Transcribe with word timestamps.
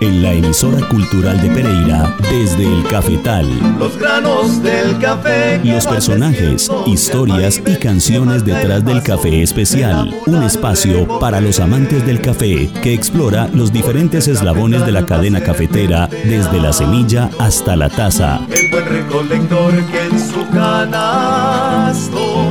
en 0.00 0.22
la 0.22 0.32
emisora 0.32 0.86
cultural 0.88 1.40
de 1.40 1.50
Pereira 1.50 2.16
desde 2.20 2.64
el 2.64 2.84
cafetal. 2.84 3.46
Los 3.78 3.98
granos 3.98 4.62
del 4.62 4.98
café. 4.98 5.60
Los 5.64 5.86
personajes, 5.86 6.70
historias 6.86 7.60
y 7.66 7.76
canciones 7.76 8.44
detrás 8.44 8.84
del 8.84 9.02
café 9.02 9.42
especial. 9.42 10.14
Un 10.26 10.42
espacio 10.42 11.18
para 11.18 11.40
los 11.40 11.60
amantes 11.60 12.06
del 12.06 12.20
café 12.20 12.70
que 12.82 12.94
explora 12.94 13.48
los 13.52 13.72
diferentes 13.72 14.28
eslabones 14.28 14.84
de 14.86 14.92
la 14.92 15.06
cadena 15.06 15.42
cafetera 15.42 16.08
desde 16.08 16.60
la 16.60 16.72
semilla 16.72 17.30
hasta 17.38 17.76
la 17.76 17.88
taza. 17.88 18.40
El 18.50 18.70
buen 18.70 18.84
recolector 18.86 19.74
que 19.86 20.04
en 20.04 20.18
su 20.18 20.48
canasto 20.50 22.47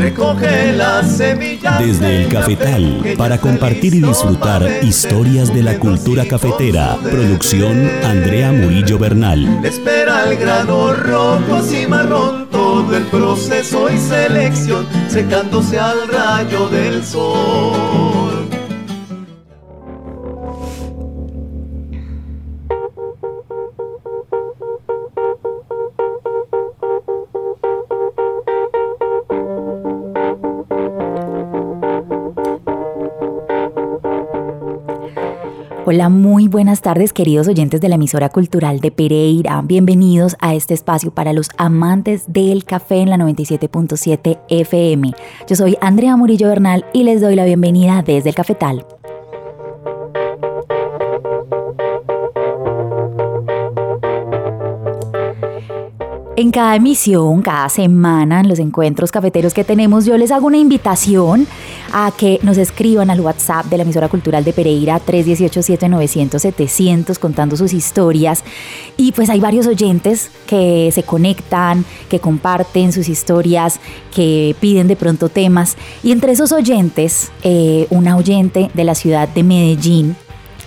recoge 0.00 0.72
las 0.72 1.16
semillas. 1.16 1.78
Desde 1.78 2.22
el 2.22 2.28
cafetal, 2.28 3.14
para 3.16 3.38
compartir 3.38 3.94
y 3.94 4.00
disfrutar 4.00 4.66
historias 4.82 5.52
de 5.52 5.62
la 5.62 5.78
cultura 5.78 6.26
cafetera. 6.26 6.96
Producción 7.02 7.90
Andrea 8.04 8.50
Murillo 8.50 8.98
Bernal. 8.98 9.64
Espera 9.64 10.24
el 10.30 10.38
grano 10.38 10.94
rojo 10.94 11.60
y 11.74 11.86
marrón, 11.86 12.48
todo 12.50 12.96
el 12.96 13.04
proceso 13.04 13.90
y 13.90 13.98
selección, 13.98 14.86
secándose 15.08 15.78
al 15.78 16.08
rayo 16.08 16.68
del 16.68 17.04
sol. 17.04 18.09
Hola, 35.92 36.08
muy 36.08 36.46
buenas 36.46 36.82
tardes 36.82 37.12
queridos 37.12 37.48
oyentes 37.48 37.80
de 37.80 37.88
la 37.88 37.96
emisora 37.96 38.28
cultural 38.28 38.78
de 38.78 38.92
Pereira. 38.92 39.60
Bienvenidos 39.62 40.36
a 40.38 40.54
este 40.54 40.72
espacio 40.72 41.10
para 41.10 41.32
los 41.32 41.48
amantes 41.56 42.32
del 42.32 42.62
café 42.62 43.00
en 43.00 43.10
la 43.10 43.16
97.7 43.16 44.38
FM. 44.48 45.10
Yo 45.48 45.56
soy 45.56 45.76
Andrea 45.80 46.14
Murillo 46.14 46.46
Bernal 46.46 46.86
y 46.92 47.02
les 47.02 47.20
doy 47.20 47.34
la 47.34 47.44
bienvenida 47.44 48.04
desde 48.06 48.28
el 48.28 48.36
Cafetal. 48.36 48.86
En 56.36 56.52
cada 56.52 56.76
emisión, 56.76 57.42
cada 57.42 57.68
semana, 57.68 58.40
en 58.40 58.48
los 58.48 58.60
encuentros 58.60 59.10
cafeteros 59.10 59.52
que 59.52 59.64
tenemos, 59.64 60.06
yo 60.06 60.16
les 60.16 60.30
hago 60.30 60.46
una 60.46 60.56
invitación 60.56 61.48
a 61.92 62.12
que 62.16 62.38
nos 62.42 62.56
escriban 62.58 63.10
al 63.10 63.20
WhatsApp 63.20 63.66
de 63.66 63.76
la 63.76 63.82
emisora 63.82 64.08
cultural 64.08 64.44
de 64.44 64.52
Pereira 64.52 65.00
318-7900-700 65.04 67.18
contando 67.18 67.56
sus 67.56 67.72
historias. 67.72 68.44
Y 68.96 69.10
pues 69.12 69.30
hay 69.30 69.40
varios 69.40 69.66
oyentes 69.66 70.30
que 70.46 70.90
se 70.92 71.02
conectan, 71.02 71.84
que 72.08 72.20
comparten 72.20 72.92
sus 72.92 73.08
historias, 73.08 73.80
que 74.14 74.54
piden 74.60 74.86
de 74.88 74.96
pronto 74.96 75.28
temas. 75.28 75.76
Y 76.02 76.12
entre 76.12 76.32
esos 76.32 76.52
oyentes, 76.52 77.30
eh, 77.42 77.86
una 77.90 78.16
oyente 78.16 78.70
de 78.74 78.84
la 78.84 78.94
ciudad 78.94 79.28
de 79.28 79.42
Medellín 79.42 80.16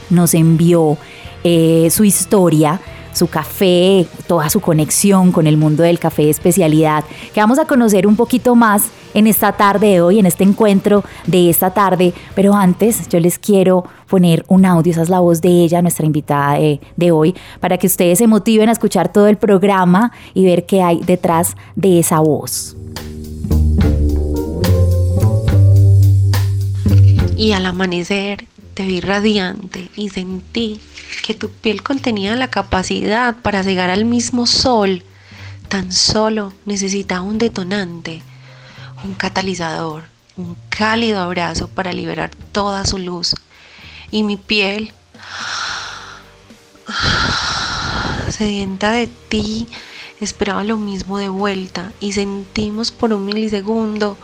nos 0.09 0.33
envió 0.33 0.97
eh, 1.43 1.89
su 1.91 2.03
historia 2.03 2.81
su 3.13 3.27
café, 3.27 4.07
toda 4.27 4.49
su 4.49 4.59
conexión 4.59 5.31
con 5.31 5.47
el 5.47 5.57
mundo 5.57 5.83
del 5.83 5.99
café 5.99 6.29
especialidad, 6.29 7.03
que 7.33 7.39
vamos 7.39 7.59
a 7.59 7.65
conocer 7.65 8.07
un 8.07 8.15
poquito 8.15 8.55
más 8.55 8.85
en 9.13 9.27
esta 9.27 9.53
tarde 9.53 9.87
de 9.87 10.01
hoy, 10.01 10.19
en 10.19 10.25
este 10.25 10.43
encuentro 10.43 11.03
de 11.25 11.49
esta 11.49 11.71
tarde. 11.71 12.13
Pero 12.35 12.53
antes 12.53 13.07
yo 13.09 13.19
les 13.19 13.39
quiero 13.39 13.85
poner 14.07 14.43
un 14.47 14.65
audio, 14.65 14.91
esa 14.91 15.01
es 15.01 15.09
la 15.09 15.19
voz 15.19 15.41
de 15.41 15.49
ella, 15.49 15.81
nuestra 15.81 16.05
invitada 16.05 16.57
de, 16.57 16.79
de 16.95 17.11
hoy, 17.11 17.35
para 17.59 17.77
que 17.77 17.87
ustedes 17.87 18.17
se 18.19 18.27
motiven 18.27 18.69
a 18.69 18.71
escuchar 18.73 19.11
todo 19.11 19.27
el 19.27 19.37
programa 19.37 20.11
y 20.33 20.45
ver 20.45 20.65
qué 20.65 20.81
hay 20.81 21.01
detrás 21.03 21.55
de 21.75 21.99
esa 21.99 22.19
voz. 22.19 22.75
Y 27.35 27.51
al 27.51 27.65
amanecer 27.65 28.45
te 28.73 28.85
vi 28.85 29.01
radiante 29.01 29.89
y 29.95 30.09
sentí 30.09 30.79
que 31.25 31.33
tu 31.33 31.49
piel 31.49 31.83
contenía 31.83 32.35
la 32.35 32.49
capacidad 32.49 33.35
para 33.35 33.63
cegar 33.63 33.89
al 33.89 34.05
mismo 34.05 34.45
sol. 34.45 35.03
Tan 35.67 35.91
solo 35.91 36.53
necesitaba 36.65 37.21
un 37.21 37.37
detonante, 37.37 38.21
un 39.03 39.13
catalizador, 39.13 40.03
un 40.37 40.55
cálido 40.69 41.19
abrazo 41.19 41.67
para 41.67 41.93
liberar 41.93 42.31
toda 42.51 42.85
su 42.85 42.97
luz. 42.97 43.35
Y 44.11 44.23
mi 44.23 44.37
piel, 44.37 44.93
sedienta 48.29 48.91
de 48.91 49.07
ti, 49.07 49.67
esperaba 50.21 50.63
lo 50.63 50.77
mismo 50.77 51.17
de 51.17 51.29
vuelta 51.29 51.91
y 51.99 52.13
sentimos 52.13 52.91
por 52.91 53.13
un 53.13 53.25
milisegundo 53.25 54.17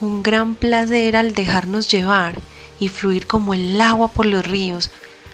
un 0.00 0.22
gran 0.22 0.54
placer 0.54 1.16
al 1.16 1.34
dejarnos 1.34 1.90
llevar 1.90 2.38
y 2.78 2.88
fluir 2.88 3.26
como 3.26 3.54
el 3.54 3.80
agua 3.80 4.08
por 4.08 4.26
los 4.26 4.46
ríos, 4.46 4.90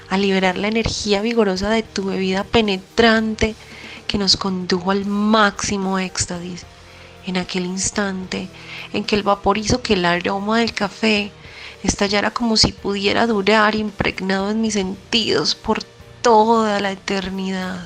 a 0.09 0.17
liberar 0.17 0.57
la 0.57 0.69
energía 0.69 1.21
vigorosa 1.21 1.69
de 1.71 1.83
tu 1.83 2.05
bebida 2.05 2.45
penetrante 2.45 3.55
que 4.07 4.17
nos 4.17 4.37
condujo 4.37 4.91
al 4.91 5.05
máximo 5.05 5.99
éxtasis. 5.99 6.65
En 7.27 7.37
aquel 7.39 7.65
instante 7.65 8.49
en 8.93 9.05
que 9.05 9.17
el 9.17 9.23
vapor 9.23 9.59
hizo 9.59 9.81
que 9.81 9.95
el 9.95 10.05
aroma 10.05 10.59
del 10.59 10.75
café 10.75 11.33
estallara 11.83 12.31
como 12.31 12.57
si 12.57 12.73
pudiera 12.73 13.27
durar 13.27 13.75
impregnado 13.75 14.51
en 14.51 14.61
mis 14.61 14.75
sentidos 14.75 15.55
por 15.55 15.83
toda 16.23 16.81
la 16.81 16.93
eternidad. 16.93 17.83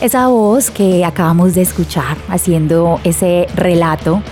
Esa 0.00 0.28
voz 0.28 0.70
que 0.70 1.02
acabamos 1.02 1.54
de 1.54 1.62
escuchar 1.62 2.18
haciendo 2.28 3.00
ese 3.04 3.46
relato 3.54 4.22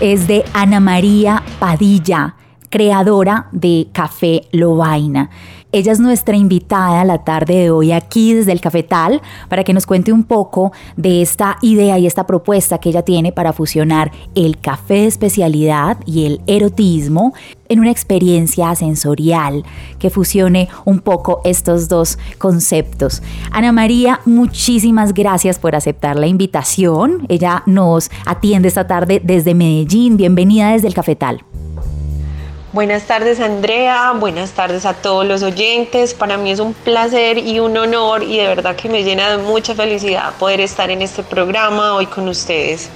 es 0.00 0.26
de 0.26 0.44
Ana 0.52 0.80
María 0.80 1.44
Padilla, 1.60 2.34
creadora 2.72 3.48
de 3.52 3.88
Café 3.92 4.48
Lobaina. 4.50 5.28
Ella 5.72 5.92
es 5.92 6.00
nuestra 6.00 6.36
invitada 6.36 7.04
la 7.04 7.18
tarde 7.18 7.54
de 7.54 7.70
hoy 7.70 7.92
aquí 7.92 8.32
desde 8.32 8.52
el 8.52 8.62
Cafetal 8.62 9.20
para 9.48 9.62
que 9.62 9.74
nos 9.74 9.86
cuente 9.86 10.10
un 10.12 10.24
poco 10.24 10.72
de 10.96 11.20
esta 11.20 11.58
idea 11.60 11.98
y 11.98 12.06
esta 12.06 12.26
propuesta 12.26 12.78
que 12.78 12.88
ella 12.88 13.02
tiene 13.02 13.30
para 13.30 13.52
fusionar 13.52 14.10
el 14.34 14.58
café 14.58 14.94
de 14.94 15.06
especialidad 15.06 15.98
y 16.06 16.24
el 16.24 16.40
erotismo 16.46 17.34
en 17.68 17.80
una 17.80 17.90
experiencia 17.90 18.74
sensorial 18.74 19.64
que 19.98 20.08
fusione 20.08 20.68
un 20.86 21.00
poco 21.00 21.42
estos 21.44 21.88
dos 21.88 22.18
conceptos. 22.38 23.22
Ana 23.50 23.72
María, 23.72 24.20
muchísimas 24.24 25.12
gracias 25.12 25.58
por 25.58 25.74
aceptar 25.74 26.16
la 26.18 26.26
invitación. 26.26 27.26
Ella 27.28 27.62
nos 27.66 28.10
atiende 28.24 28.68
esta 28.68 28.86
tarde 28.86 29.20
desde 29.22 29.54
Medellín. 29.54 30.16
Bienvenida 30.16 30.72
desde 30.72 30.88
el 30.88 30.94
Cafetal. 30.94 31.44
Buenas 32.72 33.06
tardes 33.06 33.38
Andrea, 33.38 34.14
buenas 34.18 34.52
tardes 34.52 34.86
a 34.86 34.94
todos 34.94 35.26
los 35.26 35.42
oyentes. 35.42 36.14
Para 36.14 36.38
mí 36.38 36.50
es 36.50 36.58
un 36.58 36.72
placer 36.72 37.36
y 37.36 37.60
un 37.60 37.76
honor 37.76 38.22
y 38.22 38.38
de 38.38 38.46
verdad 38.46 38.76
que 38.76 38.88
me 38.88 39.04
llena 39.04 39.28
de 39.28 39.42
mucha 39.42 39.74
felicidad 39.74 40.32
poder 40.38 40.60
estar 40.60 40.90
en 40.90 41.02
este 41.02 41.22
programa 41.22 41.94
hoy 41.94 42.06
con 42.06 42.28
ustedes. 42.28 42.88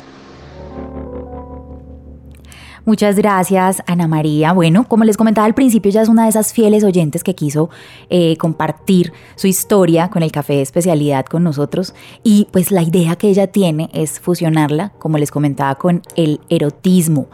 Muchas 2.87 3.17
gracias, 3.17 3.83
Ana 3.87 4.09
María. 4.09 4.55
Bueno, 4.55 4.89
como 4.89 5.05
les 5.05 5.19
comentaba 5.19 5.45
al 5.45 5.55
principio, 5.55 5.91
ella 5.91 6.01
es 6.01 6.09
una 6.09 6.23
de 6.23 6.31
esas 6.31 6.55
fieles 6.55 6.83
oyentes 6.83 7.23
que 7.23 7.35
quiso 7.35 7.69
eh, 8.09 8.39
compartir 8.39 9.13
su 9.35 9.47
historia 9.47 10.09
con 10.09 10.23
el 10.23 10.33
café 10.33 10.55
de 10.55 10.63
especialidad 10.63 11.27
con 11.27 11.45
nosotros. 11.45 11.95
Y 12.23 12.49
pues 12.51 12.71
la 12.71 12.83
idea 12.83 13.17
que 13.17 13.29
ella 13.29 13.49
tiene 13.49 13.91
es 13.93 14.21
fusionarla, 14.21 14.93
como 14.99 15.19
les 15.19 15.31
comentaba, 15.31 15.75
con 15.75 16.01
el 16.15 16.41
erotismo. 16.49 17.27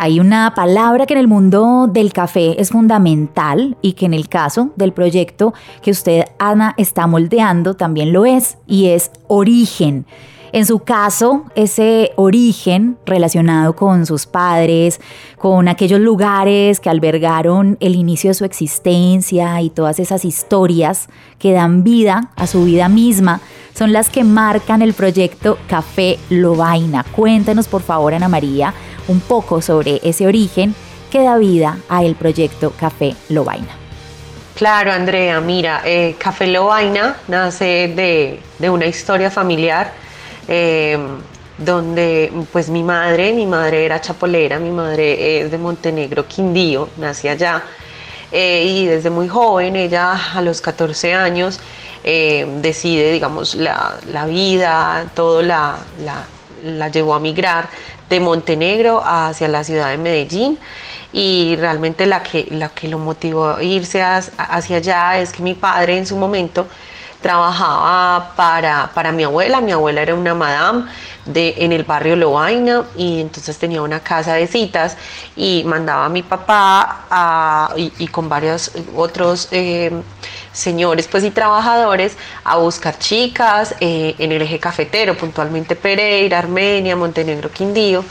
Hay 0.00 0.20
una 0.20 0.54
palabra 0.54 1.06
que 1.06 1.14
en 1.14 1.18
el 1.18 1.26
mundo 1.26 1.88
del 1.92 2.12
café 2.12 2.60
es 2.60 2.70
fundamental 2.70 3.76
y 3.82 3.94
que 3.94 4.06
en 4.06 4.14
el 4.14 4.28
caso 4.28 4.70
del 4.76 4.92
proyecto 4.92 5.54
que 5.82 5.90
usted, 5.90 6.24
Ana, 6.38 6.72
está 6.76 7.08
moldeando 7.08 7.74
también 7.74 8.12
lo 8.12 8.24
es 8.24 8.58
y 8.68 8.86
es 8.86 9.10
origen. 9.26 10.06
En 10.52 10.66
su 10.66 10.78
caso, 10.78 11.46
ese 11.56 12.12
origen 12.14 12.96
relacionado 13.06 13.74
con 13.74 14.06
sus 14.06 14.26
padres, 14.26 15.00
con 15.36 15.66
aquellos 15.66 15.98
lugares 15.98 16.78
que 16.78 16.88
albergaron 16.88 17.76
el 17.80 17.96
inicio 17.96 18.30
de 18.30 18.34
su 18.34 18.44
existencia 18.44 19.60
y 19.60 19.68
todas 19.68 19.98
esas 19.98 20.24
historias 20.24 21.08
que 21.40 21.52
dan 21.52 21.82
vida 21.82 22.30
a 22.36 22.46
su 22.46 22.64
vida 22.64 22.88
misma, 22.88 23.40
son 23.74 23.92
las 23.92 24.10
que 24.10 24.22
marcan 24.22 24.80
el 24.80 24.94
proyecto 24.94 25.58
Café 25.68 26.18
Lobaina. 26.30 27.04
Cuéntenos, 27.04 27.66
por 27.66 27.82
favor, 27.82 28.14
Ana 28.14 28.28
María, 28.28 28.72
un 29.08 29.20
poco 29.20 29.60
sobre 29.60 30.00
ese 30.04 30.26
origen 30.26 30.74
que 31.10 31.22
da 31.22 31.36
vida 31.36 31.78
a 31.88 32.04
el 32.04 32.14
proyecto 32.14 32.72
Café 32.78 33.14
Lobaina. 33.28 33.74
Claro, 34.54 34.92
Andrea, 34.92 35.40
mira, 35.40 35.82
eh, 35.84 36.16
Café 36.18 36.46
Lobaina 36.46 37.16
nace 37.28 37.92
de, 38.58 38.70
una 38.70 38.86
historia 38.86 39.30
familiar. 39.30 39.92
Em, 40.46 41.18
donde 41.58 42.32
pues 42.52 42.70
mi 42.70 42.82
madre, 42.82 43.32
mi 43.32 43.44
madre 43.44 43.84
era 43.84 44.00
chapolera, 44.00 44.58
mi 44.58 44.70
madre 44.70 45.40
es 45.40 45.50
de 45.50 45.58
Montenegro, 45.58 46.26
Quindío, 46.26 46.88
nací 46.96 47.28
allá. 47.28 47.62
Eh, 48.30 48.64
y 48.64 48.86
desde 48.86 49.10
muy 49.10 49.26
joven, 49.28 49.74
ella 49.74 50.34
a 50.34 50.40
los 50.42 50.60
14 50.60 51.14
años 51.14 51.60
eh, 52.04 52.46
decide, 52.60 53.10
digamos, 53.12 53.54
la, 53.54 53.96
la 54.12 54.26
vida, 54.26 55.06
todo 55.14 55.42
la, 55.42 55.78
la, 56.04 56.24
la, 56.62 56.88
llevó 56.88 57.14
a 57.14 57.20
migrar 57.20 57.68
de 58.08 58.20
Montenegro 58.20 59.02
hacia 59.04 59.48
la 59.48 59.64
ciudad 59.64 59.90
de 59.90 59.98
Medellín. 59.98 60.58
Y 61.12 61.56
realmente 61.56 62.06
la 62.06 62.22
que, 62.22 62.46
la 62.50 62.68
que 62.68 62.88
lo 62.88 62.98
motivó 62.98 63.56
a 63.56 63.62
irse 63.62 64.02
hacia 64.02 64.76
allá 64.76 65.18
es 65.18 65.32
que 65.32 65.42
mi 65.42 65.54
padre 65.54 65.96
en 65.96 66.06
su 66.06 66.16
momento 66.16 66.66
trabajaba 67.22 68.34
para, 68.36 68.90
para 68.94 69.10
mi 69.10 69.24
abuela, 69.24 69.60
mi 69.60 69.72
abuela 69.72 70.02
era 70.02 70.14
una 70.14 70.34
madame, 70.34 70.84
de, 71.28 71.54
en 71.58 71.72
el 71.72 71.84
barrio 71.84 72.16
Loaina 72.16 72.84
y 72.96 73.20
entonces 73.20 73.58
tenía 73.58 73.82
una 73.82 74.00
casa 74.00 74.34
de 74.34 74.46
citas 74.46 74.96
y 75.36 75.62
mandaba 75.64 76.06
a 76.06 76.08
mi 76.08 76.22
papá 76.22 77.74
y, 77.76 78.06
con 78.08 78.28
varios 78.28 78.72
otros 78.96 79.48
eh, 79.50 79.90
señores 80.58 81.06
pues 81.06 81.22
y 81.24 81.30
trabajadores 81.30 82.16
a 82.44 82.56
buscar 82.56 82.98
chicas 82.98 83.76
eh, 83.80 84.14
en 84.18 84.32
el 84.32 84.42
eje 84.42 84.58
cafetero, 84.58 85.16
puntualmente 85.16 85.76
Pereira, 85.76 86.38
Armenia, 86.38 86.96
Montenegro, 86.96 87.50
Quindío. 87.50 88.04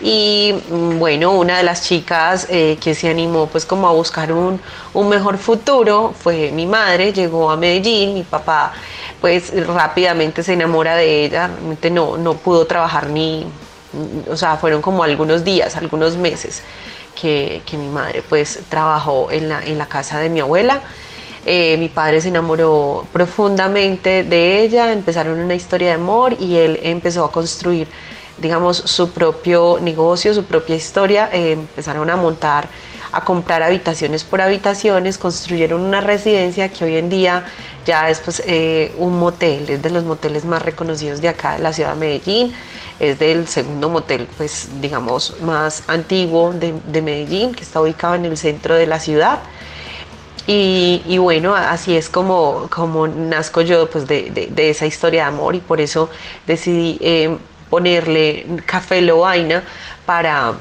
Y 0.00 0.54
mm, 0.70 0.98
bueno, 1.00 1.32
una 1.32 1.56
de 1.56 1.64
las 1.64 1.82
chicas 1.82 2.46
eh, 2.50 2.78
que 2.80 2.94
se 2.94 3.08
animó 3.08 3.48
pues 3.48 3.66
como 3.66 3.88
a 3.88 3.92
buscar 3.92 4.32
un, 4.32 4.60
un, 4.94 5.08
mejor 5.08 5.38
futuro 5.38 6.14
fue 6.16 6.52
mi 6.52 6.66
madre, 6.66 7.12
llegó 7.12 7.50
a 7.50 7.56
Medellín, 7.56 8.14
mi 8.14 8.22
papá 8.22 8.72
pues 9.20 9.52
rápidamente 9.66 10.44
se 10.44 10.52
enamora 10.52 10.94
de 10.94 11.24
ella, 11.24 11.48
realmente 11.48 11.90
no, 11.90 12.16
no 12.16 12.34
pudo 12.34 12.64
trabajar 12.66 13.10
ni, 13.10 13.44
o 14.30 14.36
sea, 14.36 14.56
fueron 14.56 14.80
como 14.82 15.02
algunos 15.02 15.42
días, 15.42 15.74
algunos 15.74 16.16
meses 16.16 16.62
que, 17.20 17.62
que 17.66 17.76
mi 17.76 17.88
madre 17.88 18.22
pues 18.28 18.60
trabajó 18.68 19.32
en 19.32 19.48
la, 19.48 19.64
en 19.64 19.78
la 19.78 19.86
casa 19.86 20.20
de 20.20 20.28
mi 20.28 20.38
abuela. 20.38 20.80
Eh, 21.46 21.76
mi 21.78 21.88
padre 21.88 22.20
se 22.20 22.28
enamoró 22.28 23.06
profundamente 23.12 24.24
de 24.24 24.62
ella, 24.62 24.92
empezaron 24.92 25.38
una 25.38 25.54
historia 25.54 25.88
de 25.88 25.94
amor 25.94 26.36
y 26.38 26.56
él 26.56 26.78
empezó 26.82 27.24
a 27.24 27.32
construir 27.32 27.88
digamos, 28.40 28.76
su 28.76 29.10
propio 29.10 29.78
negocio, 29.80 30.32
su 30.32 30.44
propia 30.44 30.76
historia, 30.76 31.28
eh, 31.32 31.52
empezaron 31.52 32.08
a 32.10 32.16
montar, 32.16 32.68
a 33.10 33.24
comprar 33.24 33.62
habitaciones 33.62 34.24
por 34.24 34.40
habitaciones, 34.40 35.18
construyeron 35.18 35.80
una 35.80 36.00
residencia 36.00 36.68
que 36.68 36.84
hoy 36.84 36.96
en 36.96 37.08
día 37.08 37.44
ya 37.86 38.10
es 38.10 38.20
pues, 38.20 38.42
eh, 38.46 38.94
un 38.98 39.18
motel, 39.18 39.68
es 39.68 39.82
de 39.82 39.90
los 39.90 40.04
moteles 40.04 40.44
más 40.44 40.62
reconocidos 40.62 41.20
de 41.20 41.28
acá 41.28 41.54
de 41.54 41.60
la 41.60 41.72
ciudad 41.72 41.94
de 41.94 42.00
Medellín, 42.00 42.54
es 43.00 43.18
del 43.18 43.48
segundo 43.48 43.88
motel, 43.88 44.28
pues 44.36 44.68
digamos, 44.80 45.36
más 45.40 45.84
antiguo 45.86 46.52
de, 46.52 47.02
Medellín, 47.02 47.54
que 47.54 47.62
está 47.62 47.80
ubicado 47.80 48.14
en 48.14 48.24
el 48.24 48.36
centro 48.36 48.74
de 48.74 48.86
la 48.86 49.00
ciudad. 49.00 49.38
Y, 50.50 51.18
bueno, 51.18 51.54
así 51.54 51.94
es 51.94 52.08
como, 52.08 52.68
como 52.70 53.06
nazco 53.06 53.60
yo 53.60 53.90
pues, 53.90 54.06
de, 54.06 54.50
esa 54.56 54.86
historia 54.86 55.24
de 55.24 55.28
amor 55.28 55.54
y 55.54 55.60
por 55.60 55.78
eso 55.78 56.08
decidí 56.46 56.96
eh, 57.02 57.36
ponerle 57.68 58.46
café 58.64 59.02
loaina 59.02 59.62
para 60.06 60.54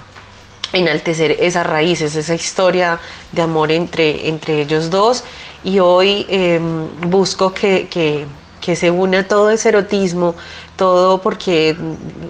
enaltecer 0.74 1.38
esas 1.40 1.66
raíces, 1.66 2.18
esa 2.18 2.36
historia 2.36 3.00
de 3.32 3.42
amor 3.42 3.72
entre, 3.72 4.28
entre 4.28 4.62
ellos 4.64 4.90
dos. 4.90 5.24
Y 5.64 5.80
hoy 5.80 6.26
em, 6.28 6.90
busco 7.10 7.54
que, 7.54 7.88
que, 7.88 8.26
que, 8.60 8.76
se 8.76 8.92
una 8.92 9.26
todo 9.26 9.50
ese 9.52 9.70
erotismo, 9.70 10.36
todo 10.76 11.22
porque 11.22 11.78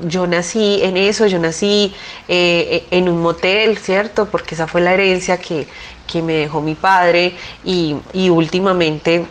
yo 0.03 0.27
nací 0.27 0.79
en 0.83 0.95
eso, 0.95 1.25
yo 1.25 1.39
nací 1.39 1.91
eh, 2.27 2.85
en 2.91 3.09
un 3.09 3.19
motel, 3.19 3.79
¿cierto? 3.79 4.27
Porque 4.27 4.53
esa 4.53 4.67
fue 4.67 4.81
la 4.81 4.93
herencia 4.93 5.39
que, 5.39 5.67
que 6.07 6.21
me 6.21 6.33
dejó 6.33 6.61
mi 6.61 6.75
padre 6.75 7.35
y, 7.63 7.95
y 8.13 8.29
últimamente 8.29 9.27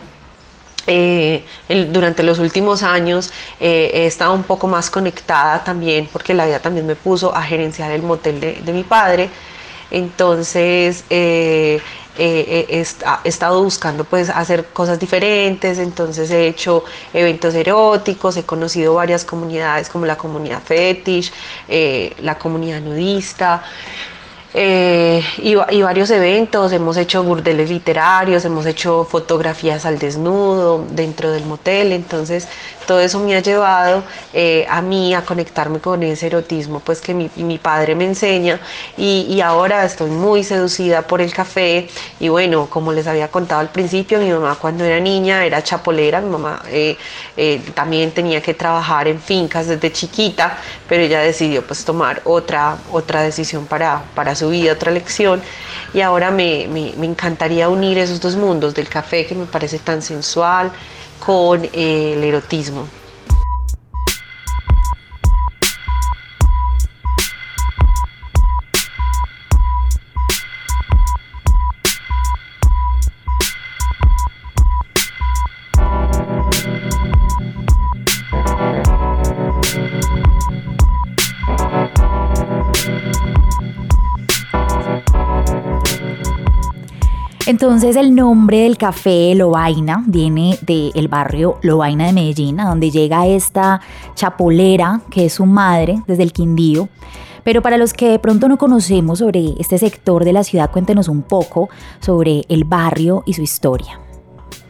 eh, 0.89 1.43
durante 1.91 2.23
los 2.23 2.39
últimos 2.39 2.81
años 2.81 3.29
eh, 3.59 3.91
he 3.93 4.05
estado 4.05 4.33
un 4.33 4.43
poco 4.43 4.67
más 4.69 4.89
conectada 4.89 5.61
también 5.61 6.07
porque 6.11 6.33
la 6.33 6.45
vida 6.45 6.59
también 6.59 6.87
me 6.87 6.95
puso 6.95 7.35
a 7.35 7.41
gerenciar 7.43 7.91
el 7.91 8.03
motel 8.03 8.39
de, 8.39 8.73
mi 8.73 8.83
padre. 8.83 9.29
Entonces 9.91 11.03
eh, 11.09 11.81
he, 12.17 12.85
estado 13.25 13.63
buscando 13.63 14.05
pues 14.05 14.29
hacer 14.29 14.67
cosas 14.67 14.97
diferentes, 14.97 15.77
entonces 15.77 16.31
he 16.31 16.47
hecho 16.47 16.85
eventos 17.13 17.53
eróticos, 17.53 18.37
he 18.37 18.43
conocido 18.43 18.93
varias 18.93 19.25
comunidades 19.25 19.89
como 19.89 20.05
la 20.05 20.17
comunidad 20.17 20.61
fetish, 20.63 21.33
la 22.21 22.37
comunidad 22.37 22.79
nudista. 22.81 23.63
Eh, 24.59 25.23
y, 25.37 25.53
varios 25.53 26.09
eventos, 26.09 26.71
hemos 26.71 26.97
hecho 26.97 27.21
burdeles 27.21 27.69
literarios, 27.69 28.43
hemos 28.43 28.65
hecho 28.65 29.03
fotografías 29.03 29.85
al 29.85 29.99
desnudo 29.99 30.83
dentro 30.89 31.29
del 31.29 31.45
motel, 31.45 31.91
entonces 31.91 32.47
todo 32.87 32.99
eso 32.99 33.19
me 33.19 33.35
ha 33.35 33.39
llevado 33.39 34.03
eh, 34.33 34.65
a 34.67 34.81
mí 34.81 35.13
a 35.13 35.21
conectarme 35.23 35.79
con 35.79 36.01
ese 36.01 36.27
erotismo 36.27 36.79
pues 36.79 37.01
que 37.01 37.13
mi, 37.13 37.29
mi 37.35 37.59
padre 37.59 37.93
me 37.93 38.05
enseña 38.05 38.59
y, 38.97 39.39
ahora 39.41 39.85
estoy 39.85 40.09
muy 40.09 40.43
seducida 40.43 41.03
por 41.03 41.21
el 41.21 41.31
café 41.31 41.87
y 42.19 42.29
bueno, 42.29 42.67
como 42.67 42.91
les 42.91 43.05
había 43.05 43.27
contado 43.27 43.61
al 43.61 43.69
principio, 43.69 44.17
mi 44.17 44.31
mamá 44.31 44.55
cuando 44.59 44.83
era 44.83 44.99
niña 44.99 45.45
era 45.45 45.61
chapolera, 45.61 46.19
mi 46.19 46.31
mamá 46.31 46.63
eh, 46.71 46.97
también 47.75 48.09
tenía 48.11 48.41
que 48.41 48.55
trabajar 48.55 49.07
en 49.07 49.19
fincas 49.21 49.67
desde 49.67 49.91
chiquita, 49.91 50.57
pero 50.89 51.03
ella 51.03 51.19
decidió 51.19 51.61
pues 51.61 51.85
tomar 51.85 52.21
otra, 52.23 52.77
otra 52.91 53.21
decisión 53.21 53.67
para, 53.67 54.01
para 54.15 54.33
su 54.33 54.46
vida, 54.49 54.73
otra 54.73 54.91
lección. 54.91 55.41
Y 55.93 56.01
ahora 56.01 56.31
me, 56.31 56.67
me, 56.67 57.05
encantaría 57.05 57.69
unir 57.69 57.97
esos 57.97 58.19
dos 58.19 58.35
mundos 58.35 58.73
del 58.73 58.89
café 58.89 59.25
que 59.25 59.35
me 59.35 59.45
parece 59.45 59.79
tan 59.79 60.01
sensual 60.01 60.71
con 61.19 61.67
el 61.73 62.23
erotismo. 62.23 62.87
Entonces 87.77 88.03
el 88.03 88.15
nombre 88.15 88.61
del 88.61 88.75
café 88.75 89.35
Lovaina 89.35 90.03
viene 90.07 90.57
del 90.63 91.07
barrio 91.09 91.59
Lovaina 91.61 92.07
de 92.07 92.11
Medellín, 92.11 92.59
a 92.59 92.69
donde 92.69 92.89
llega 92.89 93.27
esta 93.27 93.81
chapolera 94.15 95.01
que 95.11 95.27
es 95.27 95.33
su 95.33 95.45
madre 95.45 96.01
desde 96.07 96.23
el 96.23 96.33
Quindío. 96.33 96.89
Pero 97.43 97.61
para 97.61 97.77
los 97.77 97.93
que 97.93 98.09
de 98.09 98.17
pronto 98.17 98.47
no 98.47 98.57
conocemos 98.57 99.19
sobre 99.19 99.53
este 99.59 99.77
sector 99.77 100.25
de 100.25 100.33
la 100.33 100.43
ciudad, 100.43 100.71
cuéntenos 100.71 101.07
un 101.07 101.21
poco 101.21 101.69
sobre 101.99 102.45
el 102.49 102.63
barrio 102.63 103.21
y 103.27 103.33
su 103.33 103.43
historia. 103.43 103.99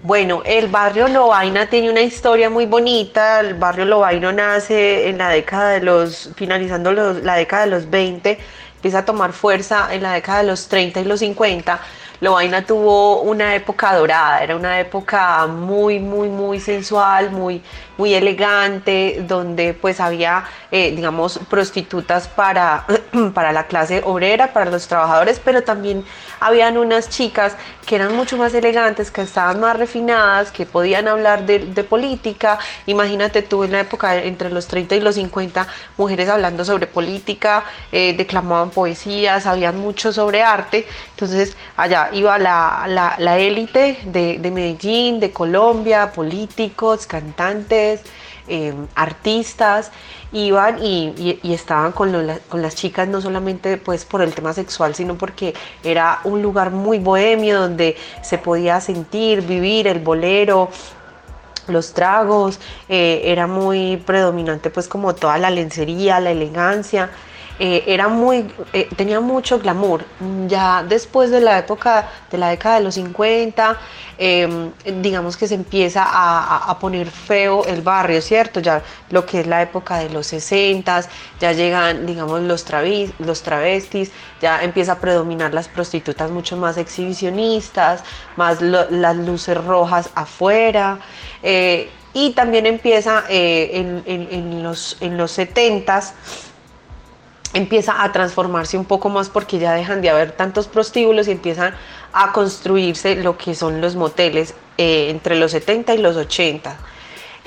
Bueno, 0.03 0.41
el 0.43 0.67
barrio 0.67 1.07
Lovaina 1.07 1.69
tiene 1.69 1.89
una 1.89 2.01
historia 2.01 2.49
muy 2.49 2.65
bonita. 2.65 3.39
El 3.39 3.53
barrio 3.53 3.85
Lovaina 3.85 4.33
nace 4.33 5.07
en 5.07 5.17
la 5.17 5.29
década 5.29 5.69
de 5.69 5.79
los, 5.79 6.31
finalizando 6.35 6.91
la 6.91 7.35
década 7.35 7.63
de 7.63 7.71
los 7.71 7.89
20, 7.89 8.37
empieza 8.75 8.99
a 8.99 9.05
tomar 9.05 9.31
fuerza 9.31 9.93
en 9.93 10.03
la 10.03 10.11
década 10.11 10.39
de 10.39 10.47
los 10.47 10.67
30 10.67 10.99
y 10.99 11.05
los 11.05 11.21
50 11.21 11.79
Lovaina 12.19 12.63
tuvo 12.63 13.21
una 13.21 13.53
época 13.53 13.95
dorada, 13.95 14.43
era 14.43 14.55
una 14.55 14.79
época 14.79 15.45
muy, 15.45 16.00
muy, 16.00 16.29
muy 16.29 16.59
sensual, 16.59 17.31
muy, 17.31 17.62
muy 17.98 18.13
elegante, 18.13 19.24
donde 19.27 19.74
pues 19.74 20.00
había, 20.00 20.46
eh, 20.72 20.92
digamos, 20.96 21.39
prostitutas 21.50 22.27
para, 22.27 22.86
para 23.34 23.51
la 23.51 23.68
clase 23.68 24.01
obrera, 24.06 24.54
para 24.54 24.70
los 24.70 24.88
trabajadores, 24.88 25.42
pero 25.44 25.63
también 25.63 26.06
habían 26.39 26.77
unas 26.77 27.10
chicas 27.10 27.56
que 27.86 27.96
eran 27.96 28.16
mucho 28.16 28.38
más 28.38 28.54
elegantes, 28.54 29.12
que 29.12 29.22
estaban 29.22 29.60
más 29.62 29.77
refinadas, 29.77 30.51
que 30.51 30.66
podían 30.66 31.08
hablar 31.08 31.46
de, 31.46 31.60
política. 31.84 32.60
Imagínate 32.86 33.42
tú 33.42 33.63
en 33.63 33.72
la 33.72 33.80
época 33.80 34.16
entre 34.18 34.50
los 34.50 34.68
30 34.68 34.96
y 34.96 35.00
los 35.00 35.16
50, 35.16 35.68
mujeres 35.96 36.27
hablando 36.27 36.66
sobre 36.66 36.86
política, 36.86 37.63
eh, 37.92 38.13
declamaban 38.16 38.72
poesías, 38.72 39.44
sabían 39.44 39.80
mucho 39.80 40.12
sobre 40.12 40.44
arte. 40.44 40.86
Entonces 41.12 41.56
allá 41.77 42.10
iba 42.12 42.38
la 42.38 43.38
élite 43.39 44.00
de, 44.04 44.38
de 44.38 44.51
Medellín, 44.51 45.22
de 45.22 45.32
Colombia, 45.32 46.12
políticos, 46.12 47.08
cantantes, 47.08 47.87
eh, 48.48 48.74
artistas 48.96 49.91
iban 50.32 50.79
y, 50.84 51.39
estaban 51.44 51.91
con, 51.91 52.12
las 52.27 52.75
chicas 52.75 53.08
no 53.08 53.22
solamente 53.22 53.77
pues 53.77 54.06
por 54.06 54.22
el 54.22 54.34
tema 54.34 54.53
sexual, 54.53 54.96
sino 54.96 55.17
porque 55.17 55.53
era 55.84 56.20
un 56.24 56.41
lugar 56.41 56.72
muy 56.72 57.00
bohemio 57.00 57.60
donde 57.60 57.96
se 58.22 58.38
podía 58.38 58.79
sentir, 58.82 59.41
vivir 59.41 59.88
el 59.88 60.00
bolero, 60.00 60.70
los 61.67 61.94
tragos, 61.94 62.60
eh, 62.88 63.22
era 63.25 63.48
muy 63.48 63.98
predominante 63.98 64.70
pues 64.70 64.88
como 64.88 65.15
toda 65.15 65.38
la 65.38 65.50
lencería, 65.50 66.20
la 66.20 66.32
elegancia, 66.32 67.10
eh, 67.59 67.83
era 67.87 68.07
muy, 68.07 68.45
eh, 68.71 68.87
tenía 68.95 69.19
mucho 69.19 69.59
glamour. 69.59 70.05
Ya 70.47 70.83
después 70.83 71.31
de 71.31 71.41
la 71.41 71.57
época, 71.57 72.07
de 72.29 72.37
la 72.37 72.49
década 72.49 72.75
de 72.75 72.83
los 72.83 72.95
50, 72.95 73.77
em, 74.17 74.71
digamos 75.01 75.37
que 75.37 75.47
se 75.47 75.55
empieza 75.55 76.03
a, 76.05 76.77
poner 76.79 77.09
feo 77.09 77.65
el 77.65 77.81
barrio, 77.81 78.21
¿cierto? 78.21 78.59
Ya 78.59 78.83
lo 79.09 79.25
que 79.25 79.39
es 79.41 79.47
la 79.47 79.61
época 79.63 79.97
de 79.97 80.09
los 80.09 80.27
60, 80.27 81.01
ya 81.39 81.51
llegan, 81.53 82.05
digamos, 82.05 82.41
los, 82.41 82.65
los 83.19 83.41
travestis, 83.41 84.11
ya 84.41 84.61
empieza 84.63 84.93
a 84.93 84.99
predominar 84.99 85.53
las 85.53 85.67
prostitutas 85.67 86.29
mucho 86.29 86.57
más 86.57 86.77
exhibicionistas, 86.77 88.03
más 88.35 88.61
las 88.61 89.15
luces 89.17 89.57
rojas 89.63 90.09
afuera. 90.13 90.99
Eh, 91.41 91.89
y 92.13 92.31
también 92.31 92.65
empieza 92.65 93.23
en, 93.29 94.01
en, 94.07 94.63
los, 94.63 94.97
en 95.01 95.17
los 95.17 95.37
70s 95.37 96.13
empieza 97.54 98.04
a 98.04 98.12
transformarse 98.12 98.77
un 98.77 98.86
poco 98.86 99.10
más 99.10 99.30
porque 99.30 99.60
ya 99.60 99.74
dejan 99.74 100.01
de 100.01 100.10
haber 100.10 100.32
tantos 100.32 100.68
prostíbulos 100.68 101.27
y 101.27 101.32
empiezan 101.32 101.74
a 102.13 102.32
construirse 102.32 103.16
lo 103.16 103.38
que 103.38 103.56
son 103.56 103.82
los 103.82 103.96
moteles 103.96 104.54
eh, 104.77 105.10
entre 105.10 105.36
los 105.36 105.51
70 105.51 105.96
y 105.96 105.98
los 106.00 106.16
80. 106.16 106.77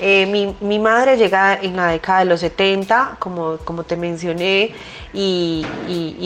Eh, 0.03 0.55
mi, 0.61 0.79
madre 0.79 1.15
llega 1.15 1.53
en 1.61 1.75
la 1.75 1.89
década 1.89 2.19
de 2.19 2.25
los 2.25 2.39
70, 2.39 3.17
como, 3.19 3.57
como 3.57 3.83
te 3.83 3.95
mencioné, 3.95 4.73
y, 5.13 5.63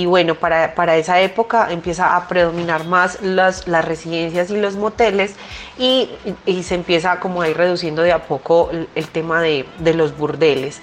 bueno, 0.08 0.36
para, 0.36 0.96
esa 0.96 1.20
época 1.20 1.68
empieza 1.70 2.16
a 2.16 2.26
predominar 2.30 2.86
más 2.86 3.22
las, 3.22 3.68
las 3.68 3.84
residencias 3.84 4.50
y 4.50 4.62
los 4.62 4.78
moteles 4.78 5.36
y, 5.78 6.10
se 6.64 6.76
empieza 6.76 7.20
como 7.20 7.42
a 7.42 7.50
ir 7.50 7.58
reduciendo 7.58 8.02
de 8.02 8.14
a 8.14 8.24
poco 8.24 8.72
el, 8.72 9.08
tema 9.10 9.42
de, 9.42 9.66
de 9.80 9.94
los 9.94 10.18
burdeles. 10.18 10.80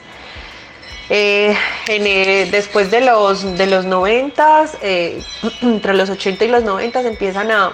Eh, 1.11 1.55
eh, 1.89 2.49
después 2.51 2.91
de 2.91 3.01
los, 3.01 3.59
de 3.59 3.67
los 3.67 3.85
90, 3.85 4.65
eh, 4.83 5.23
entre 5.63 5.95
los 5.95 6.09
80 6.11 6.45
y 6.45 6.49
los 6.49 6.63
90 6.63 7.01
empiezan 7.03 7.51
a, 7.51 7.73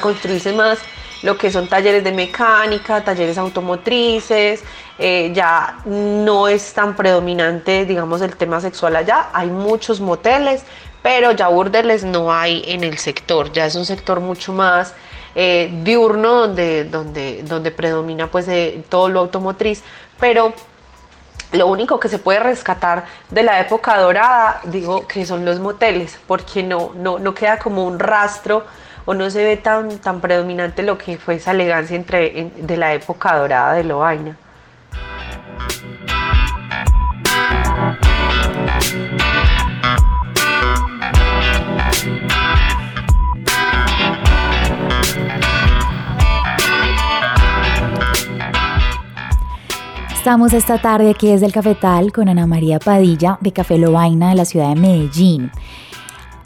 construirse 0.00 0.52
más 0.52 0.78
lo 1.22 1.36
que 1.36 1.50
son 1.50 1.68
talleres 1.68 2.04
de 2.04 2.12
mecánica, 2.12 3.02
talleres 3.02 3.36
automotrices, 3.38 4.62
ya 4.98 5.78
no 5.84 6.46
es 6.46 6.72
tan 6.72 6.94
predominante, 6.94 7.84
digamos, 7.84 8.22
el 8.22 8.36
tema 8.36 8.60
sexual 8.60 8.94
allá, 8.94 9.30
hay 9.32 9.48
muchos 9.48 10.00
moteles, 10.00 10.62
pero 11.02 11.32
ya 11.32 11.48
burdeles 11.48 12.04
no 12.04 12.32
hay 12.32 12.62
en 12.68 12.84
el 12.84 12.98
sector, 12.98 13.50
ya 13.50 13.66
es 13.66 13.74
un 13.74 13.84
sector 13.84 14.20
mucho 14.20 14.52
más 14.52 14.94
diurno 15.34 16.46
donde, 16.46 16.84
donde, 16.84 17.42
donde 17.42 17.72
predomina 17.72 18.28
pues 18.28 18.46
todo 18.88 19.08
lo 19.08 19.18
automotriz, 19.20 19.82
pero 20.20 20.54
lo 21.52 21.66
único 21.66 21.98
que 21.98 22.08
se 22.08 22.18
puede 22.18 22.40
rescatar 22.40 23.04
de 23.30 23.42
la 23.42 23.60
época 23.60 23.98
dorada, 23.98 24.60
digo 24.64 25.06
que 25.06 25.26
son 25.26 25.44
los 25.44 25.58
moteles, 25.58 26.18
porque 26.26 26.62
no, 26.62 26.92
no, 26.94 27.18
no 27.18 27.34
queda 27.34 27.58
como 27.58 27.84
un 27.84 27.98
rastro 27.98 28.64
o 29.04 29.14
no 29.14 29.30
se 29.30 29.42
ve 29.42 29.56
tan, 29.56 29.98
tan 29.98 30.20
predominante 30.20 30.82
lo 30.82 30.96
que 30.96 31.18
fue 31.18 31.36
esa 31.36 31.50
elegancia 31.50 31.96
entre, 31.96 32.50
de 32.56 32.76
la 32.76 32.92
época 32.94 33.36
dorada 33.36 33.74
de 33.74 33.84
Loaina. 33.84 34.36
Estamos 50.20 50.52
esta 50.52 50.76
tarde 50.76 51.08
aquí 51.08 51.28
desde 51.28 51.46
el 51.46 51.52
Cafetal 51.54 52.12
con 52.12 52.28
Ana 52.28 52.46
María 52.46 52.78
Padilla 52.78 53.38
de 53.40 53.54
Café 53.54 53.78
Lobaina 53.78 54.28
de 54.28 54.34
la 54.34 54.44
ciudad 54.44 54.68
de 54.68 54.74
Medellín. 54.78 55.50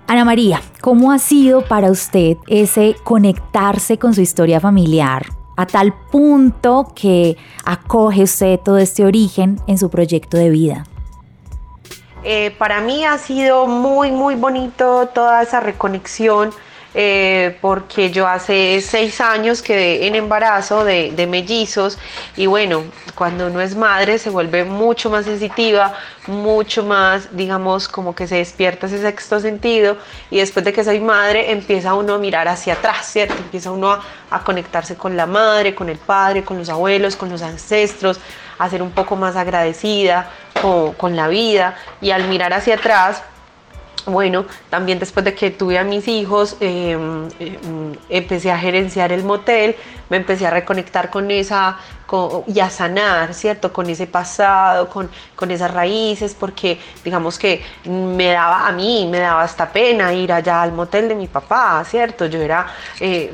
Ana 0.06 0.24
María, 0.24 0.62
¿cómo 0.80 1.10
ha 1.10 1.18
sido 1.18 1.62
para 1.62 1.90
usted 1.90 2.36
ese 2.46 2.94
conectarse 3.02 3.98
con 3.98 4.14
su 4.14 4.20
historia 4.20 4.60
familiar 4.60 5.26
a 5.56 5.66
tal 5.66 5.92
punto 5.92 6.92
que 6.94 7.36
acoge 7.64 8.22
usted 8.22 8.60
todo 8.60 8.78
este 8.78 9.04
origen 9.04 9.60
en 9.66 9.76
su 9.76 9.90
proyecto 9.90 10.36
de 10.36 10.50
vida? 10.50 10.84
Eh, 12.22 12.54
para 12.56 12.80
mí 12.80 13.04
ha 13.04 13.18
sido 13.18 13.66
muy, 13.66 14.12
muy 14.12 14.36
bonito 14.36 15.08
toda 15.12 15.42
esa 15.42 15.58
reconexión 15.58 16.52
eh, 16.96 17.58
porque 17.60 18.12
yo 18.12 18.28
hace 18.28 18.80
seis 18.80 19.20
años 19.20 19.62
quedé 19.62 20.06
en 20.06 20.14
embarazo 20.14 20.84
de, 20.84 21.26
mellizos 21.28 21.98
y 22.36 22.46
bueno, 22.46 22.84
cuando 23.16 23.48
uno 23.48 23.60
es 23.60 23.74
madre 23.74 24.18
se 24.18 24.30
vuelve 24.30 24.64
mucho 24.64 25.10
más 25.10 25.24
sensitiva, 25.24 25.94
mucho 26.28 26.84
más, 26.84 27.36
digamos, 27.36 27.88
como 27.88 28.14
que 28.14 28.28
se 28.28 28.36
despierta 28.36 28.86
ese 28.86 29.00
sexto 29.00 29.40
sentido 29.40 29.96
y 30.30 30.38
después 30.38 30.64
de 30.64 30.72
que 30.72 30.84
soy 30.84 31.00
madre 31.00 31.50
empieza 31.50 31.94
uno 31.94 32.14
a 32.14 32.18
mirar 32.18 32.46
hacia 32.46 32.74
atrás, 32.74 33.06
¿cierto? 33.06 33.34
Empieza 33.38 33.72
uno 33.72 33.98
a, 34.30 34.44
conectarse 34.44 34.94
con 34.94 35.16
la 35.16 35.26
madre, 35.26 35.74
con 35.74 35.88
el 35.88 35.98
padre, 35.98 36.44
con 36.44 36.58
los 36.58 36.68
abuelos, 36.68 37.16
con 37.16 37.28
los 37.28 37.42
ancestros, 37.42 38.20
a 38.58 38.70
ser 38.70 38.82
un 38.82 38.92
poco 38.92 39.16
más 39.16 39.34
agradecida 39.34 40.30
con, 40.62 40.92
con 40.92 41.16
la 41.16 41.26
vida 41.26 41.76
y 42.00 42.12
al 42.12 42.28
mirar 42.28 42.52
hacia 42.52 42.76
atrás 42.76 43.22
bueno, 44.06 44.44
también 44.70 44.98
después 44.98 45.24
de 45.24 45.34
que 45.34 45.50
tuve 45.50 45.78
a 45.78 45.84
mis 45.84 46.08
hijos, 46.08 46.56
em, 46.60 47.28
em, 47.38 47.92
empecé 48.08 48.50
a 48.50 48.58
gerenciar 48.58 49.12
el 49.12 49.24
motel, 49.24 49.76
me 50.10 50.18
empecé 50.18 50.46
a 50.46 50.50
reconectar 50.50 51.10
con 51.10 51.30
esa 51.30 51.78
y 52.46 52.60
a 52.60 52.70
sanar, 52.70 53.34
¿cierto? 53.34 53.72
Con 53.72 53.90
ese 53.90 54.06
pasado, 54.06 54.88
con, 54.88 55.10
con, 55.34 55.50
esas 55.50 55.72
raíces, 55.72 56.36
porque 56.38 56.78
digamos 57.02 57.38
que 57.38 57.60
me 57.84 58.28
daba 58.28 58.68
a 58.68 58.72
mí, 58.72 59.08
me 59.10 59.18
daba 59.18 59.42
hasta 59.42 59.72
pena 59.72 60.12
ir 60.12 60.32
allá 60.32 60.62
al 60.62 60.72
motel 60.72 61.08
de 61.08 61.16
mi 61.16 61.26
papá, 61.26 61.82
¿cierto? 61.84 62.26
Yo 62.26 62.40
era... 62.40 62.66
Eh, 63.00 63.32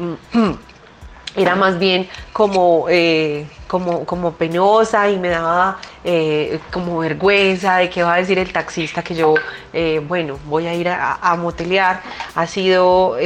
era 1.36 1.54
más 1.54 1.78
bien 1.78 2.08
como, 2.32 2.86
eh, 2.88 3.46
como, 3.68 4.04
como, 4.04 4.32
penosa 4.32 5.08
y 5.10 5.18
me 5.18 5.28
daba 5.28 5.78
eh, 6.04 6.58
como 6.72 6.98
vergüenza 6.98 7.76
de 7.76 7.90
qué 7.90 8.02
va 8.02 8.14
a 8.14 8.16
decir 8.18 8.38
el 8.38 8.52
taxista 8.52 9.02
que 9.02 9.14
yo, 9.14 9.34
eh, 9.72 10.02
bueno, 10.06 10.38
voy 10.46 10.66
a 10.66 10.74
ir 10.74 10.88
a, 10.88 11.36
motelear. 11.36 12.02
Ha 12.34 12.46
sido 12.46 13.16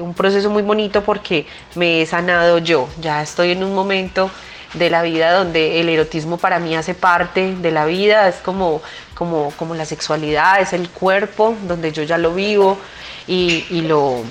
un 0.00 0.14
proceso 0.14 0.50
muy 0.50 0.62
bonito 0.62 1.02
porque 1.02 1.46
me 1.74 2.02
he 2.02 2.06
sanado 2.06 2.58
yo. 2.58 2.88
Ya 3.00 3.22
estoy 3.22 3.52
en 3.52 3.62
un 3.62 3.74
momento 3.74 4.30
de 4.74 4.90
la 4.90 5.02
vida 5.02 5.32
donde 5.32 5.80
el 5.80 5.88
erotismo 5.88 6.38
para 6.38 6.58
mí 6.58 6.74
hace 6.74 6.94
parte 6.94 7.54
de 7.54 7.70
la 7.70 7.84
vida, 7.84 8.28
es 8.28 8.36
como, 8.36 8.80
como, 9.14 9.52
como 9.58 9.74
la 9.74 9.84
sexualidad, 9.84 10.60
es 10.60 10.72
el 10.72 10.88
cuerpo, 10.88 11.54
donde 11.68 11.92
yo 11.92 12.02
ya 12.02 12.18
lo 12.18 12.34
vivo 12.34 12.78
y, 13.26 13.66
y 13.70 13.82
lo 13.82 14.22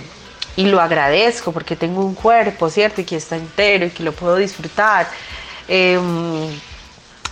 y 0.55 0.65
lo 0.65 0.81
agradezco 0.81 1.51
porque 1.51 1.75
tengo 1.75 2.03
un 2.03 2.15
cuerpo, 2.15 2.69
¿cierto? 2.69 3.01
Y 3.01 3.05
que 3.05 3.15
está 3.15 3.35
entero 3.37 3.85
y 3.85 3.89
que 3.89 4.03
lo 4.03 4.11
puedo 4.11 4.35
disfrutar. 4.35 5.07
Em, 5.67 6.47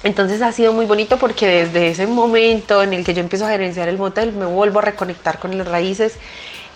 entonces 0.04 0.42
ha 0.42 0.52
sido 0.52 0.72
muy 0.74 0.86
bonito 0.86 1.18
porque 1.18 1.48
desde 1.48 1.90
ese 1.90 2.08
momento 2.08 2.82
en 2.82 2.94
el 2.94 3.04
que 3.04 3.14
yo 3.14 3.22
empiezo 3.22 3.46
a 3.46 3.50
gerenciar 3.50 3.90
el 3.90 3.98
motel 3.98 4.32
me 4.32 4.46
vuelvo 4.46 4.80
a 4.80 4.84
reconectar 4.84 5.40
con 5.40 5.58
las 5.58 5.68
raíces 5.68 6.18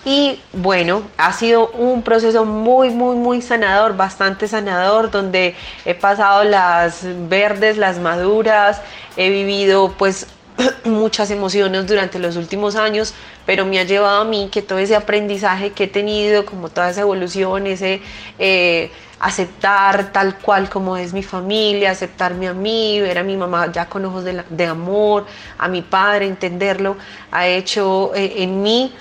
y 0.05 0.41
bueno, 0.51 1.03
ha 1.17 1.31
sido 1.31 1.69
un 1.69 2.01
proceso 2.01 2.43
muy, 2.43 2.89
muy, 2.89 3.15
muy 3.15 3.41
sanador, 3.41 3.95
bastante 3.95 4.49
sanador, 4.49 5.11
donde 5.11 5.55
he 5.85 5.95
pasado 5.95 6.43
las 6.43 6.99
verdes, 7.29 7.77
las 7.77 7.99
maduras, 7.99 8.81
he 9.15 9.29
vivido 9.29 9.93
pues 9.97 10.27
muchas 10.85 11.31
emociones 11.31 11.87
durante 11.87 12.19
los 12.19 12.35
últimos 12.35 12.75
años, 12.75 13.13
pero 13.45 13.65
me 13.65 13.79
ha 13.79 13.83
llevado 13.83 14.21
a 14.21 14.25
mí 14.25 14.49
que 14.51 14.61
todo 14.61 14.79
ese 14.79 14.95
aprendizaje 14.95 15.71
que 15.71 15.85
he 15.85 15.87
tenido, 15.87 16.45
como 16.45 16.69
toda 16.69 16.89
esa 16.89 17.01
evolución, 17.01 17.67
ese 17.67 18.01
eh, 18.39 18.91
aceptar 19.19 20.11
tal 20.11 20.37
cual 20.37 20.69
como 20.69 20.97
es 20.97 21.13
mi 21.13 21.23
familia, 21.23 21.91
aceptarme 21.91 22.47
a 22.49 22.53
mí, 22.53 22.99
ver 22.99 23.17
a 23.17 23.23
mi 23.23 23.37
mamá 23.37 23.71
ya 23.71 23.85
con 23.87 24.03
ojos 24.05 24.25
de, 24.25 24.65
amor, 24.65 25.25
a 25.57 25.67
mi 25.69 25.81
padre, 25.81 26.27
entenderlo, 26.27 26.97
ha 27.31 27.47
hecho 27.47 28.13
eh, 28.15 28.43
en 28.43 28.61
mí 28.61 28.93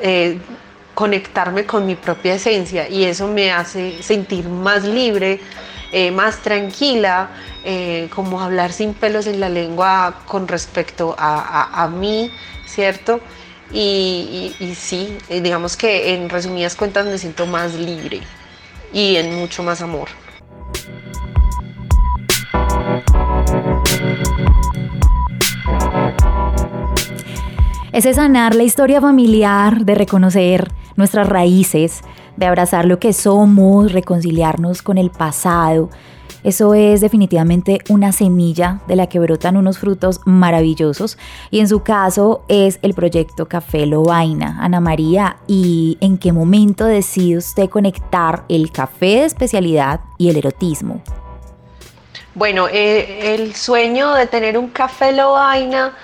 eh, 0.00 0.38
conectarme 0.94 1.66
con 1.66 1.84
mi 1.84 1.96
propia 1.96 2.34
esencia 2.34 2.88
y 2.88 3.04
eso 3.04 3.26
me 3.28 3.50
hace 3.50 4.02
sentir 4.02 4.48
más 4.48 4.84
libre, 4.84 5.40
más 6.12 6.42
tranquila, 6.42 7.30
eh, 7.64 8.08
como 8.14 8.40
hablar 8.40 8.72
sin 8.72 8.94
pelos 8.94 9.26
en 9.26 9.40
la 9.40 9.48
lengua 9.48 10.22
con 10.26 10.46
respecto 10.46 11.16
a, 11.18 11.90
mí, 11.92 12.30
¿cierto? 12.66 13.20
Y, 13.72 14.54
sí, 14.78 15.18
eh, 15.28 15.40
digamos 15.40 15.76
que 15.76 16.14
en 16.14 16.28
resumidas 16.28 16.76
cuentas 16.76 17.06
me 17.06 17.18
siento 17.18 17.46
más 17.46 17.74
libre 17.74 18.20
y 18.92 19.16
en 19.16 19.34
mucho 19.34 19.62
más 19.62 19.82
amor. 19.82 20.08
Ese 27.92 28.12
sanar 28.12 28.54
la 28.54 28.62
historia 28.62 29.00
familiar, 29.00 29.84
de 29.84 29.94
reconocer 29.94 30.70
nuestras 30.96 31.28
raíces, 31.28 32.02
de 32.36 32.46
abrazar 32.46 32.84
lo 32.84 32.98
que 32.98 33.12
somos, 33.12 33.92
reconciliarnos 33.92 34.82
con 34.82 34.98
el 34.98 35.10
pasado, 35.10 35.90
Eso 36.44 36.74
es 36.74 37.00
definitivamente 37.00 37.80
una 37.88 38.12
semilla 38.12 38.80
de 38.86 38.94
la 38.94 39.08
que 39.08 39.18
brotan 39.18 39.56
unos 39.56 39.78
frutos 39.78 40.20
maravillosos 40.26 41.18
y 41.50 41.58
en 41.58 41.66
su 41.66 41.82
caso 41.82 42.44
es 42.46 42.78
el 42.82 42.94
proyecto 42.94 43.48
Café 43.48 43.84
Lobaina. 43.84 44.56
Ana 44.60 44.80
María, 44.80 45.38
¿y 45.48 45.98
en 46.00 46.18
qué 46.18 46.32
momento 46.32 46.84
decide 46.84 47.38
usted 47.38 47.68
conectar 47.68 48.44
el 48.48 48.70
café 48.70 49.06
de 49.06 49.24
especialidad 49.24 50.00
y 50.18 50.28
el 50.28 50.36
erotismo? 50.36 51.02
Bueno, 52.36 52.68
eh, 52.68 53.34
el 53.34 53.54
sueño 53.56 54.12
de 54.12 54.26
tener 54.26 54.56
un 54.56 54.68
café 54.68 55.12
Lobaina 55.12 55.94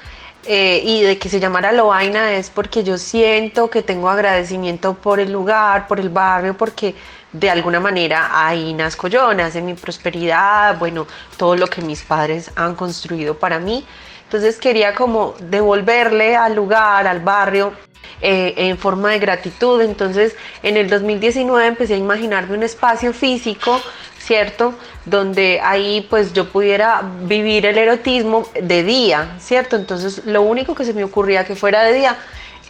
eh, 0.45 0.83
y 0.85 1.03
de 1.03 1.19
que 1.19 1.29
se 1.29 1.39
llamara 1.39 1.71
Loaina 1.73 2.33
es 2.33 2.51
porque 2.51 2.83
yo 2.83 2.99
siento 2.99 3.71
que 3.71 3.83
tengo 3.83 4.11
agradecimiento 4.11 4.95
por 4.95 5.21
el 5.21 5.31
lugar, 5.31 5.87
por 5.87 6.01
el 6.01 6.09
barrio, 6.09 6.57
porque 6.57 6.95
de 7.33 7.49
alguna 7.49 7.81
manera 7.81 8.47
ahí 8.47 8.75
nazco 8.75 9.09
yo, 9.09 9.33
nace 9.35 9.63
mi 9.63 9.75
prosperidad, 9.75 10.79
bueno, 10.79 11.07
todo 11.37 11.57
lo 11.57 11.67
que 11.69 11.81
mis 11.81 12.03
padres 12.03 12.51
han 12.57 12.75
construido 12.75 13.39
para 13.39 13.59
mí. 13.59 13.85
Entonces 14.25 14.59
quería 14.59 14.95
como 14.95 15.35
devolverle 15.41 16.37
al 16.37 16.55
lugar, 16.55 17.07
al 17.07 17.21
barrio, 17.21 17.73
eh, 18.21 18.55
en 18.57 18.79
forma 18.79 19.11
de 19.11 19.19
gratitud. 19.19 19.81
Entonces 19.81 20.37
en 20.63 20.77
el 20.77 20.89
2019 20.89 21.67
empecé 21.67 21.95
a 21.95 21.97
imaginarme 21.97 22.57
un 22.57 22.63
espacio 22.63 23.13
físico 23.13 23.81
¿cierto? 24.23 24.75
Donde 25.05 25.61
ahí 25.63 26.07
pues 26.09 26.33
yo 26.33 26.49
pudiera 26.49 27.03
vivir 27.23 27.67
el 27.67 27.77
erotismo 27.77 28.49
de 28.61 28.85
día, 28.85 29.37
¿cierto? 29.41 29.77
Entonces 29.77 30.25
lo 30.27 30.43
único 30.43 30.75
que 30.75 30.85
se 30.85 30.95
me 30.95 31.03
ocurría 31.03 31.45
que 31.45 31.57
fuera 31.57 31.83
de 31.83 31.93
día 31.93 32.17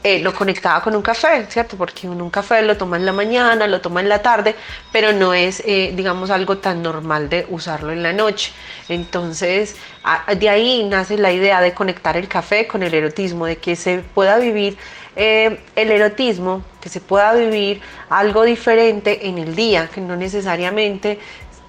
eh, 0.02 0.18
lo 0.18 0.34
conectaba 0.34 0.82
con 0.82 0.96
un 0.96 1.02
café, 1.02 1.46
¿cierto? 1.48 1.76
Porque 1.76 2.08
un 2.08 2.30
café 2.30 2.62
lo 2.62 2.76
toma 2.76 2.96
en 2.96 3.06
la 3.06 3.12
mañana, 3.12 3.66
lo 3.68 3.80
toma 3.80 4.00
en 4.00 4.08
la 4.08 4.20
tarde, 4.20 4.56
pero 4.90 5.12
no 5.12 5.34
es, 5.34 5.62
eh, 5.64 5.92
digamos, 5.94 6.30
algo 6.30 6.58
tan 6.58 6.82
normal 6.82 7.28
de 7.28 7.46
usarlo 7.50 7.92
en 7.92 8.02
la 8.02 8.12
noche. 8.12 8.52
Entonces, 8.88 9.76
de 10.36 10.48
ahí 10.48 10.84
nace 10.84 11.18
la 11.18 11.32
idea 11.32 11.60
de 11.60 11.72
conectar 11.72 12.16
el 12.16 12.26
café 12.26 12.66
con 12.66 12.82
el 12.82 12.94
erotismo, 12.94 13.46
de 13.46 13.58
que 13.58 13.76
se 13.76 13.98
pueda 13.98 14.38
vivir 14.38 14.76
eh, 15.16 15.60
el 15.76 15.90
erotismo, 15.90 16.62
que 16.80 16.88
se 16.88 17.00
pueda 17.00 17.32
vivir 17.34 17.80
algo 18.08 18.42
diferente 18.42 19.28
en 19.28 19.38
el 19.38 19.54
día, 19.54 19.88
que 19.92 20.00
no 20.00 20.16
necesariamente 20.16 21.18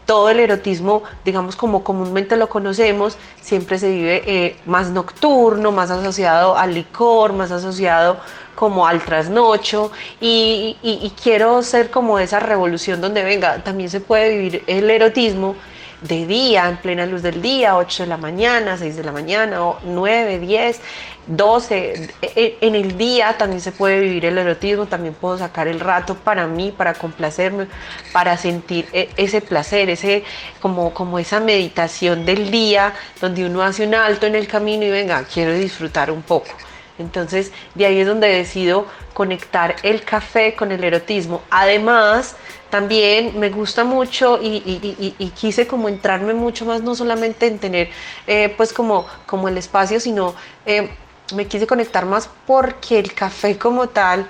todo 0.06 0.30
el 0.30 0.40
erotismo, 0.40 1.04
digamos 1.24 1.56
como 1.56 1.84
comúnmente 1.84 2.36
lo 2.36 2.50
conocemos, 2.50 3.18
siempre 3.42 3.80
se 3.80 3.90
vive 3.90 4.24
eh, 4.26 4.58
más 4.66 4.90
nocturno, 4.90 5.72
más 5.72 5.92
asociado 5.92 6.58
al 6.58 6.74
licor, 6.74 7.34
más 7.34 7.52
asociado 7.52 8.18
como 8.56 8.86
al 8.86 9.02
trasnocho. 9.02 9.92
Y, 10.20 10.78
y, 10.82 11.12
quiero 11.22 11.62
ser 11.64 11.90
como 11.90 12.20
esa 12.20 12.40
revolución 12.40 13.02
donde 13.02 13.24
venga, 13.24 13.64
también 13.64 13.90
se 13.90 14.00
puede 14.02 14.38
vivir 14.38 14.64
el 14.68 14.90
erotismo 14.90 15.56
de 16.04 16.26
día, 16.26 16.68
en 16.68 16.78
plena 16.78 17.06
luz 17.06 17.22
del 17.22 17.42
día, 17.42 17.78
8 17.78 18.04
de 18.04 18.10
la 18.10 18.18
mañana, 18.18 18.78
6 18.78 18.96
de 18.96 19.04
la 19.04 19.12
mañana, 19.12 19.60
9, 19.84 20.40
10, 20.40 20.82
12. 21.28 22.10
En 22.22 22.76
el 22.76 22.98
día 22.98 23.38
también 23.38 23.62
se 23.62 23.72
puede 23.72 24.02
vivir 24.02 24.26
el 24.26 24.38
erotismo, 24.38 24.86
también 24.86 25.14
puedo 25.14 25.38
sacar 25.38 25.68
el 25.68 25.80
rato 25.80 26.16
para 26.16 26.46
mí, 26.46 26.74
para 26.76 26.94
complacerme, 26.94 27.68
para 28.12 28.38
sentir 28.38 28.88
e, 28.92 29.10
ese 29.16 29.42
placer, 29.42 29.90
ese, 29.90 30.24
como, 30.62 30.94
como 30.94 31.20
esa 31.20 31.40
meditación 31.40 32.26
del 32.26 32.52
día, 32.52 32.94
donde 33.22 33.46
uno 33.46 33.64
hace 33.64 33.88
un 33.88 33.96
alto 33.96 34.26
en 34.26 34.36
el 34.36 34.48
camino 34.48 34.84
y 34.84 34.90
venga, 34.90 35.24
quiero 35.24 35.54
disfrutar 35.54 36.12
un 36.12 36.22
poco. 36.22 36.52
Entonces, 37.00 37.52
de 37.76 37.86
ahí 37.86 38.00
es 38.00 38.08
donde 38.08 38.28
decido 38.28 38.86
conectar 39.14 39.76
el 39.84 40.04
café 40.04 40.54
con 40.54 40.72
el 40.72 40.84
erotismo. 40.84 41.42
Además, 41.50 42.36
también 42.74 43.40
me 43.40 43.52
gusta 43.52 43.84
mucho 43.84 44.40
y, 44.42 45.32
quise 45.40 45.68
como 45.68 45.90
entrarme 45.90 46.34
mucho 46.34 46.66
más, 46.66 46.82
no 46.82 46.96
solamente 46.96 47.46
en 47.46 47.60
tener 47.60 47.90
eh, 48.26 48.52
pues 48.58 48.74
como, 48.74 49.06
como 49.28 49.48
el 49.48 49.60
espacio, 49.60 50.00
sino 50.00 50.34
eh, 50.66 50.90
me 51.36 51.46
quise 51.46 51.68
conectar 51.68 52.08
más 52.08 52.28
porque 52.48 52.98
el 52.98 53.14
café 53.14 53.60
como 53.60 53.90
tal 53.90 54.28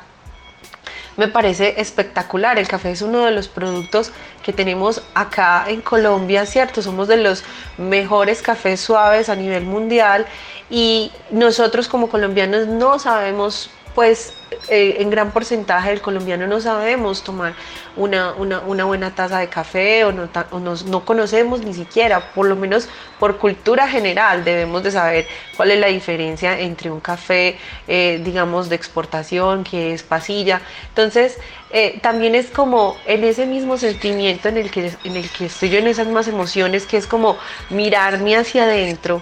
me 1.16 1.30
parece 1.30 1.80
espectacular. 1.80 2.60
El 2.60 2.68
café 2.68 2.92
es 2.92 3.02
uno 3.02 3.20
de 3.20 3.32
los 3.32 3.48
productos 3.48 4.12
que 4.44 4.52
tenemos 4.52 5.02
acá 5.14 5.64
en 5.70 5.80
Colombia, 5.80 6.46
¿cierto? 6.46 6.82
Somos 6.82 7.08
de 7.08 7.16
los 7.16 7.46
mejores 7.78 8.42
cafés 8.42 8.82
suaves 8.82 9.30
a 9.30 9.38
nivel 9.38 9.64
mundial 9.64 10.26
y 10.70 11.14
nosotros 11.32 11.88
como 11.88 12.10
colombianos 12.10 12.68
no 12.68 13.00
sabemos 13.00 13.70
pues 13.96 14.34
eh, 14.70 14.98
en 15.00 15.10
gran 15.10 15.32
porcentaje 15.32 15.90
del 15.90 16.02
colombiano 16.02 16.48
no 16.48 16.62
sabemos 16.62 17.24
tomar 17.24 17.54
una, 17.96 18.34
una, 18.34 18.86
buena 18.86 19.14
taza 19.14 19.40
de 19.40 19.48
café 19.48 20.04
o, 20.06 20.12
no, 20.12 20.30
no, 20.52 21.06
conocemos 21.06 21.62
ni 21.62 21.74
siquiera, 21.74 22.34
por 22.34 22.48
lo 22.48 22.56
menos 22.56 22.88
por 23.20 23.38
cultura 23.38 23.88
general 23.88 24.44
debemos 24.44 24.84
de 24.84 24.92
saber 24.92 25.28
cuál 25.56 25.72
es 25.72 25.80
la 25.80 25.88
diferencia 25.88 26.60
entre 26.60 26.90
un 26.90 27.00
café, 27.00 27.58
eh, 27.88 28.22
digamos, 28.24 28.70
de 28.70 28.76
exportación, 28.76 29.64
que 29.64 29.94
es 29.94 30.04
pasilla. 30.04 30.62
Entonces, 30.90 31.38
eh, 31.72 32.00
también 32.02 32.36
es 32.36 32.48
como 32.48 32.98
en 33.06 33.24
ese 33.24 33.46
mismo 33.46 33.78
sentimiento 33.78 34.50
en 34.50 34.58
el, 34.58 34.72
que, 34.72 34.92
en 35.04 35.16
el 35.16 35.30
que 35.30 35.46
estoy 35.46 35.70
yo, 35.70 35.80
en 35.80 35.88
esas 35.88 36.08
mismas 36.08 36.28
emociones, 36.28 36.86
que 36.86 36.98
es 36.98 37.08
como 37.08 37.38
mirarme 37.70 38.36
hacia 38.36 38.64
adentro 38.64 39.22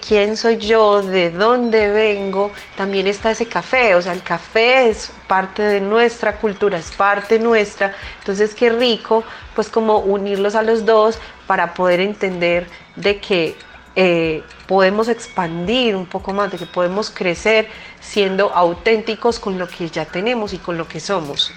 quién 0.00 0.36
soy 0.38 0.56
yo, 0.56 1.02
de 1.02 1.30
dónde 1.30 1.90
vengo, 1.90 2.50
también 2.76 3.06
está 3.06 3.32
ese 3.32 3.46
café, 3.46 3.94
o 3.94 4.00
sea, 4.00 4.14
el 4.14 4.22
café 4.22 4.88
es 4.88 5.12
parte 5.28 5.62
de 5.62 5.80
nuestra 5.80 6.38
cultura, 6.38 6.78
es 6.78 6.90
parte 6.92 7.38
nuestra, 7.38 7.94
entonces 8.20 8.54
qué 8.54 8.70
rico, 8.70 9.22
pues 9.54 9.68
como 9.68 9.98
unirlos 9.98 10.54
a 10.54 10.62
los 10.62 10.86
dos 10.86 11.18
para 11.46 11.74
poder 11.74 12.00
entender 12.00 12.66
de 12.96 13.20
que 13.20 13.54
eh, 13.96 14.42
podemos 14.66 15.08
expandir 15.08 15.94
un 15.94 16.06
poco 16.06 16.32
más, 16.32 16.50
de 16.50 16.58
que 16.58 16.66
podemos 16.66 17.10
crecer 17.10 17.68
siendo 18.00 18.52
auténticos 18.54 19.38
con 19.38 19.58
lo 19.58 19.68
que 19.68 19.90
ya 19.90 20.06
tenemos 20.06 20.54
y 20.54 20.58
con 20.58 20.78
lo 20.78 20.88
que 20.88 21.00
somos. 21.00 21.52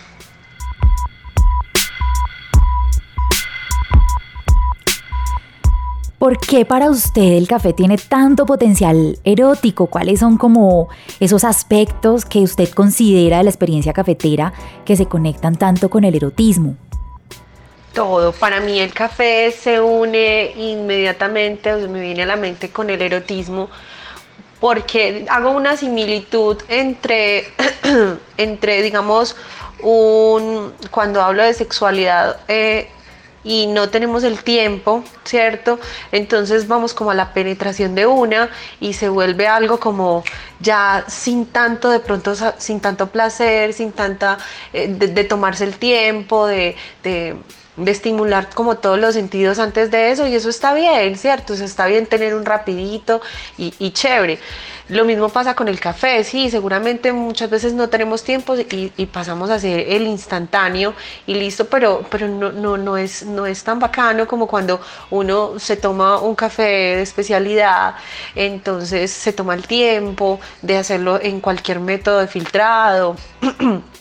¿Por 6.19 6.37
qué 6.37 6.65
para 6.65 6.89
usted 6.89 7.37
el 7.37 7.47
café 7.47 7.71
tiene 7.71 7.97
tanto 7.97 8.45
potencial 8.45 9.17
erótico? 9.23 9.87
¿Cuáles 9.87 10.19
son 10.19 10.37
como 10.37 10.89
esos 11.21 11.45
aspectos 11.45 12.25
que 12.25 12.39
usted 12.39 12.67
considera 12.71 13.37
de 13.37 13.45
la 13.45 13.49
experiencia 13.49 13.93
cafetera 13.93 14.51
que 14.83 14.97
se 14.97 15.05
conectan 15.05 15.55
tanto 15.55 15.89
con 15.89 16.03
el 16.03 16.13
erotismo? 16.13 16.75
Todo, 17.93 18.33
para 18.33 18.59
mí 18.59 18.81
el 18.81 18.93
café 18.93 19.49
se 19.53 19.79
une 19.79 20.51
inmediatamente, 20.57 21.73
o 21.73 21.87
me 21.87 22.01
viene 22.01 22.23
a 22.23 22.25
la 22.25 22.35
mente 22.35 22.69
con 22.69 22.89
el 22.89 23.01
erotismo, 23.01 23.69
porque 24.59 25.25
hago 25.29 25.51
una 25.51 25.77
similitud 25.77 26.57
entre, 26.67 27.45
entre 28.37 28.81
digamos, 28.81 29.37
un, 29.81 30.73
cuando 30.91 31.21
hablo 31.21 31.43
de 31.43 31.53
sexualidad, 31.53 32.41
eh, 32.49 32.89
y 33.49 33.65
no 33.65 33.89
tenemos 33.89 34.23
el 34.23 34.43
tiempo, 34.43 35.03
¿cierto? 35.23 35.79
Entonces 36.11 36.67
vamos 36.67 36.93
como 36.93 37.09
a 37.09 37.15
la 37.15 37.33
penetración 37.33 37.95
de 37.95 38.05
una 38.05 38.51
y 38.79 38.93
se 38.93 39.09
vuelve 39.09 39.47
algo 39.47 39.79
como 39.79 40.23
ya 40.59 41.03
sin 41.07 41.47
tanto 41.47 41.89
de 41.89 41.99
pronto, 41.99 42.35
sin 42.59 42.79
tanto 42.79 43.07
placer, 43.07 43.73
sin 43.73 43.91
tanta, 43.91 44.37
eh, 44.71 44.87
de, 44.87 45.23
tomarse 45.23 45.63
el 45.63 45.77
tiempo, 45.77 46.45
de, 46.45 46.75
de, 47.01 47.37
estimular 47.85 48.49
como 48.53 48.77
todos 48.77 48.99
los 48.99 49.13
sentidos 49.15 49.59
antes 49.59 49.91
de 49.91 50.11
eso 50.11 50.27
y 50.27 50.35
eso 50.35 50.49
está 50.49 50.73
bien, 50.73 51.17
¿cierto? 51.17 51.53
está 51.53 51.85
bien 51.87 52.05
tener 52.05 52.35
un 52.35 52.45
rapidito 52.45 53.21
y, 53.57 53.73
y 53.79 53.91
chévere. 53.91 54.39
Lo 54.89 55.05
mismo 55.05 55.29
pasa 55.29 55.53
con 55.53 55.67
el 55.67 55.79
café, 55.79 56.23
sí, 56.23 56.49
seguramente 56.49 57.13
muchas 57.13 57.47
veces 57.51 57.73
no 57.73 57.89
tenemos 57.89 58.23
tiempo 58.23 58.55
y, 58.55 59.05
pasamos 59.05 59.51
a 59.51 59.55
hacer 59.55 59.85
el 59.87 60.07
instantáneo 60.07 60.95
y 61.27 61.35
listo, 61.35 61.65
pero, 61.65 62.03
pero 62.09 62.27
no, 62.27 62.51
no, 62.51 62.75
no, 62.75 62.97
es, 62.97 63.23
no 63.23 63.45
es 63.45 63.63
tan 63.63 63.79
bacano 63.79 64.27
como 64.27 64.47
cuando 64.47 64.81
uno 65.11 65.59
se 65.59 65.77
toma 65.77 66.19
un 66.19 66.33
café 66.33 66.63
de 66.63 67.01
especialidad, 67.03 67.95
entonces 68.33 69.11
se 69.11 69.31
toma 69.31 69.53
el 69.53 69.67
tiempo 69.67 70.39
de 70.63 70.77
hacerlo 70.77 71.19
en 71.21 71.39
cualquier 71.39 71.79
método 71.79 72.19
de 72.19 72.27
filtrado. 72.27 73.15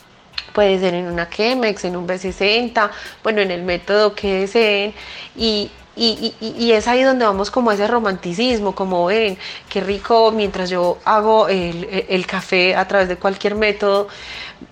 puede 0.53 0.79
ser 0.79 0.93
en 0.93 1.07
una 1.07 1.29
Chemex, 1.29 1.85
en 1.85 1.95
un 1.95 2.07
B60, 2.07 2.89
bueno, 3.23 3.41
en 3.41 3.51
el 3.51 3.63
método 3.63 4.13
que 4.15 4.41
deseen 4.41 4.93
y, 5.35 5.71
y, 5.99 6.71
es 6.71 6.87
ahí 6.87 7.03
donde 7.03 7.25
vamos 7.25 7.51
como 7.51 7.71
a 7.71 7.73
ese 7.73 7.87
romanticismo, 7.87 8.73
como 8.73 9.05
ven, 9.05 9.37
qué 9.69 9.81
rico 9.81 10.31
mientras 10.31 10.69
yo 10.69 10.97
hago 11.03 11.49
el, 11.49 12.25
café 12.25 12.75
a 12.75 12.87
través 12.87 13.09
de 13.09 13.17
cualquier 13.17 13.55
método, 13.55 14.07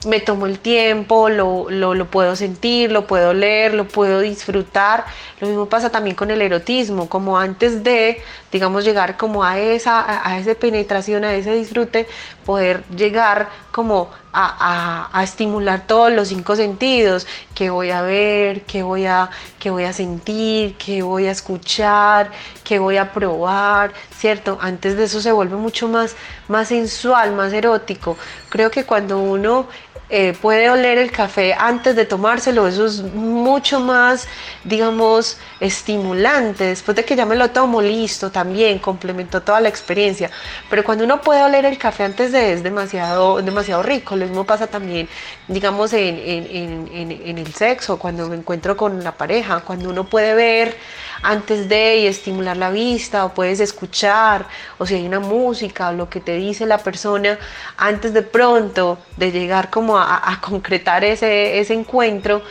me 0.06 0.20
tomo 0.20 0.46
el 0.46 0.60
tiempo, 0.60 1.30
lo, 1.30 1.70
lo, 1.70 2.06
puedo 2.06 2.36
sentir, 2.36 2.92
lo 2.92 3.08
puedo 3.08 3.34
leer, 3.34 3.74
lo 3.74 3.88
puedo 3.88 4.20
disfrutar. 4.22 5.06
Lo 5.40 5.48
mismo 5.48 5.66
pasa 5.68 5.90
también 5.90 6.16
con 6.16 6.32
el 6.32 6.42
erotismo, 6.42 7.10
como 7.10 7.38
antes 7.38 7.84
de, 7.84 8.22
digamos, 8.52 8.84
llegar 8.84 9.18
como 9.18 9.44
a 9.44 9.60
esa, 9.60 10.28
a, 10.28 10.40
esa 10.40 10.56
penetración, 10.56 11.24
a 11.24 11.34
ese 11.34 11.54
disfrute, 11.54 12.08
poder 12.46 12.84
llegar 12.96 13.50
como 13.78 14.10
a, 14.34 15.22
estimular 15.24 15.86
todos 15.86 16.12
los 16.12 16.30
cinco 16.30 16.56
sentidos, 16.56 17.28
que 17.54 17.70
voy 17.70 17.92
a 17.92 18.02
ver, 18.02 18.64
que 18.64 18.82
voy 18.82 19.06
a, 19.06 19.30
que 19.60 19.70
voy 19.70 19.84
a 19.84 19.94
sentir, 19.94 20.76
que 20.78 21.04
voy 21.04 21.28
a 21.28 21.32
escuchar, 21.32 22.32
que 22.64 22.80
voy 22.80 22.98
a 22.98 23.14
probar, 23.14 23.94
¿cierto? 24.18 24.58
Antes 24.60 24.98
de 24.98 25.04
eso 25.04 25.22
se 25.22 25.32
vuelve 25.32 25.58
mucho 25.58 25.88
más, 25.88 26.16
más 26.48 26.70
sensual, 26.70 27.34
más 27.34 27.54
erótico. 27.54 28.18
Creo 28.50 28.72
que 28.72 28.84
cuando 28.84 29.20
uno 29.20 29.68
eh, 30.10 30.34
puede 30.42 30.70
oler 30.70 30.98
el 31.00 31.12
café 31.12 31.54
antes 31.54 31.94
de 31.98 32.06
tomárselo, 32.06 32.66
eso 32.66 32.86
es 32.86 33.02
mucho 33.02 33.82
más, 33.82 34.28
digamos, 34.64 35.38
estimulante. 35.60 36.64
Después 36.64 36.96
de 36.96 37.04
que 37.04 37.18
ya 37.18 37.26
me 37.26 37.36
lo 37.36 37.50
tomo, 37.52 37.82
listo, 37.82 38.32
también 38.32 38.80
complementó 38.80 39.42
toda 39.42 39.60
la 39.60 39.68
experiencia. 39.68 40.32
Pero 40.70 40.86
cuando 40.86 41.04
uno 41.04 41.20
puede 41.22 41.44
oler 41.44 41.66
el 41.66 41.78
café 41.78 42.06
antes 42.06 42.32
de, 42.32 42.54
es 42.54 42.64
demasiado, 42.64 43.42
demasiado 43.42 43.67
rico. 43.84 44.16
Lo 44.16 44.26
mismo 44.26 44.44
pasa 44.44 44.68
también, 44.68 45.08
digamos, 45.48 45.94
en, 45.94 46.18
en 46.92 47.38
el 47.38 47.54
sexo, 47.54 47.98
cuando 48.00 48.28
me 48.28 48.36
encuentro 48.36 48.76
con 48.76 49.04
la 49.04 49.12
pareja, 49.12 49.62
cuando 49.62 49.90
uno 49.90 50.06
puede 50.06 50.34
ver 50.34 50.78
antes 51.22 51.68
de 51.68 51.98
y 51.98 52.08
estimular 52.08 52.58
la 52.58 52.70
vista 52.70 53.26
o 53.26 53.34
puedes 53.34 53.60
escuchar 53.60 54.46
o 54.78 54.86
si 54.86 54.96
hay 54.96 55.06
una 55.06 55.20
música 55.20 55.90
o 55.90 55.94
lo 55.94 56.10
que 56.10 56.20
te 56.20 56.36
dice 56.36 56.66
la 56.66 56.78
persona 56.78 57.38
antes 57.78 58.14
de 58.14 58.22
pronto 58.22 59.00
de 59.16 59.32
llegar 59.32 59.70
como 59.70 59.98
a, 59.98 60.40
concretar 60.42 61.04
ese, 61.04 61.60
ese 61.60 61.74
encuentro, 61.74 62.42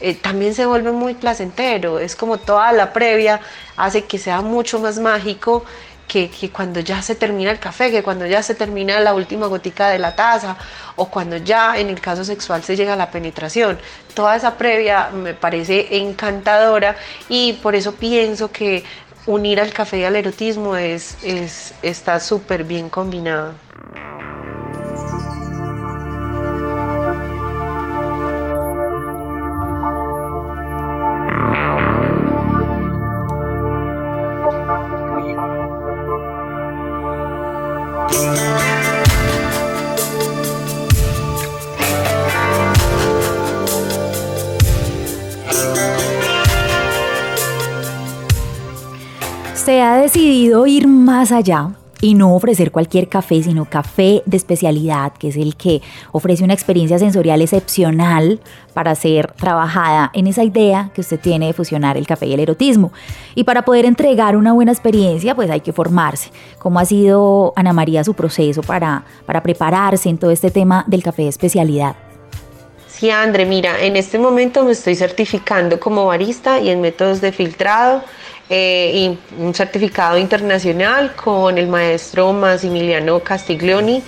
eh, 0.00 0.14
también 0.14 0.54
se 0.54 0.66
vuelve 0.66 0.92
muy 0.92 1.14
placentero. 1.14 1.98
Es 1.98 2.16
como 2.16 2.38
toda 2.38 2.72
la 2.72 2.92
previa 2.92 3.40
hace 3.76 4.04
que 4.04 4.18
sea 4.18 4.40
mucho 4.40 4.78
más 4.80 4.98
mágico 4.98 5.64
que, 6.06 6.30
cuando 6.52 6.80
ya 6.80 7.02
se 7.02 7.14
termina 7.14 7.50
el 7.50 7.58
café, 7.58 7.90
que 7.90 8.02
cuando 8.02 8.26
ya 8.26 8.42
se 8.42 8.54
termina 8.54 9.00
la 9.00 9.14
última 9.14 9.46
gotica 9.46 9.88
de 9.88 9.98
la 9.98 10.14
taza 10.14 10.56
o 10.96 11.10
cuando 11.10 11.36
ya 11.36 11.78
en 11.78 11.88
el 11.88 12.00
caso 12.00 12.24
sexual 12.24 12.62
se 12.62 12.76
llega 12.76 12.94
a 12.94 12.96
la 12.96 13.10
penetración. 13.10 13.78
Toda 14.14 14.36
esa 14.36 14.56
previa 14.56 15.10
me 15.10 15.34
parece 15.34 15.98
encantadora 15.98 16.96
y 17.28 17.54
por 17.54 17.74
eso 17.74 17.94
pienso 17.94 18.50
que 18.50 18.84
unir 19.26 19.60
al 19.60 19.72
café 19.72 19.98
y 19.98 20.04
al 20.04 20.16
erotismo 20.16 20.76
es, 20.76 21.16
es, 21.22 21.74
está 21.82 22.20
súper 22.20 22.64
bien 22.64 22.88
combinado. 22.88 23.54
Se 49.66 49.82
ha 49.82 49.96
decidido 49.96 50.64
ir 50.68 50.86
más 50.86 51.32
allá 51.32 51.70
y 52.00 52.14
no 52.14 52.36
ofrecer 52.36 52.70
cualquier 52.70 53.08
café, 53.08 53.42
sino 53.42 53.64
café 53.64 54.22
de 54.24 54.36
especialidad, 54.36 55.12
que 55.14 55.26
es 55.26 55.36
el 55.36 55.56
que 55.56 55.82
ofrece 56.12 56.44
una 56.44 56.54
experiencia 56.54 57.00
sensorial 57.00 57.42
excepcional 57.42 58.38
para 58.74 58.94
ser 58.94 59.32
trabajada 59.32 60.12
en 60.14 60.28
esa 60.28 60.44
idea 60.44 60.92
que 60.94 61.00
usted 61.00 61.18
tiene 61.18 61.48
de 61.48 61.52
fusionar 61.52 61.96
el 61.96 62.06
café 62.06 62.26
y 62.26 62.34
el 62.34 62.38
erotismo. 62.38 62.92
Y 63.34 63.42
para 63.42 63.62
poder 63.62 63.86
entregar 63.86 64.36
una 64.36 64.52
buena 64.52 64.70
experiencia, 64.70 65.34
pues 65.34 65.50
hay 65.50 65.62
que 65.62 65.72
formarse. 65.72 66.30
¿Cómo 66.60 66.78
ha 66.78 66.84
sido, 66.84 67.52
Ana 67.56 67.72
María, 67.72 68.04
su 68.04 68.14
proceso 68.14 68.62
para, 68.62 69.04
para 69.26 69.42
prepararse 69.42 70.08
en 70.08 70.18
todo 70.18 70.30
este 70.30 70.52
tema 70.52 70.84
del 70.86 71.02
café 71.02 71.22
de 71.22 71.28
especialidad? 71.30 71.96
Sí, 72.86 73.10
André, 73.10 73.46
mira, 73.46 73.80
en 73.80 73.96
este 73.96 74.16
momento 74.20 74.62
me 74.62 74.70
estoy 74.70 74.94
certificando 74.94 75.80
como 75.80 76.06
barista 76.06 76.60
y 76.60 76.70
en 76.70 76.80
métodos 76.80 77.20
de 77.20 77.32
filtrado 77.32 78.04
eh, 78.48 78.92
y 78.94 79.18
un 79.42 79.54
certificado 79.54 80.18
internacional 80.18 81.14
con 81.14 81.58
el 81.58 81.68
maestro 81.68 82.32
Massimiliano 82.32 83.20
Castiglioni, 83.20 84.02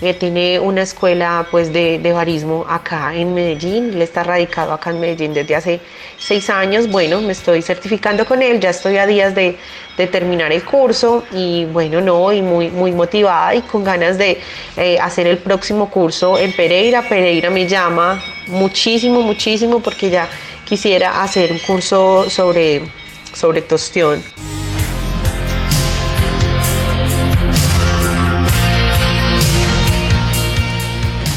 que 0.00 0.14
tiene 0.14 0.58
una 0.58 0.80
escuela 0.80 1.46
pues, 1.50 1.70
de, 1.74 1.98
de 1.98 2.12
barismo 2.12 2.64
acá 2.66 3.14
en 3.14 3.34
Medellín. 3.34 3.90
Él 3.92 4.00
está 4.00 4.22
radicado 4.22 4.72
acá 4.72 4.90
en 4.90 5.00
Medellín 5.00 5.34
desde 5.34 5.54
hace 5.54 5.80
seis 6.18 6.48
años. 6.48 6.88
Bueno, 6.88 7.20
me 7.20 7.32
estoy 7.32 7.60
certificando 7.60 8.24
con 8.24 8.40
él, 8.40 8.60
ya 8.60 8.70
estoy 8.70 8.96
a 8.96 9.06
días 9.06 9.34
de, 9.34 9.58
de 9.98 10.06
terminar 10.06 10.52
el 10.52 10.64
curso 10.64 11.24
y 11.32 11.66
bueno, 11.66 12.00
no, 12.00 12.32
y 12.32 12.40
muy, 12.40 12.70
muy 12.70 12.92
motivada 12.92 13.54
y 13.54 13.60
con 13.60 13.84
ganas 13.84 14.16
de 14.16 14.40
eh, 14.78 14.98
hacer 14.98 15.26
el 15.26 15.36
próximo 15.36 15.90
curso 15.90 16.38
en 16.38 16.52
Pereira. 16.52 17.06
Pereira 17.06 17.50
me 17.50 17.66
llama 17.66 18.22
muchísimo, 18.46 19.20
muchísimo 19.20 19.80
porque 19.80 20.08
ya 20.08 20.26
quisiera 20.64 21.22
hacer 21.22 21.52
un 21.52 21.58
curso 21.58 22.30
sobre 22.30 22.84
sobre 23.34 23.62
tostión. 23.62 24.22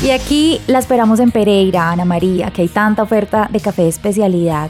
Y 0.03 0.11
aquí 0.11 0.59
la 0.67 0.79
esperamos 0.79 1.21
en 1.21 1.31
Pereira, 1.31 1.89
Ana 1.89 2.03
María, 2.03 2.51
que 2.51 2.63
hay 2.63 2.67
tanta 2.67 3.03
oferta 3.03 3.47
de 3.49 3.61
café 3.61 3.87
especialidad. 3.87 4.69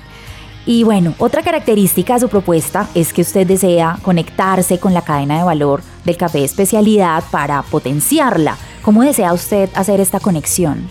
Y 0.67 0.83
bueno, 0.83 1.15
otra 1.17 1.41
característica 1.41 2.13
de 2.13 2.19
su 2.19 2.29
propuesta 2.29 2.87
es 2.93 3.11
que 3.11 3.21
usted 3.21 3.47
desea 3.47 3.97
conectarse 4.03 4.79
con 4.79 4.93
la 4.93 5.01
cadena 5.01 5.39
de 5.39 5.43
valor 5.43 5.81
del 6.05 6.17
café 6.17 6.43
especialidad 6.43 7.23
para 7.31 7.63
potenciarla. 7.63 8.57
¿Cómo 8.83 9.01
desea 9.01 9.33
usted 9.33 9.71
hacer 9.73 9.99
esta 9.99 10.19
conexión? 10.19 10.87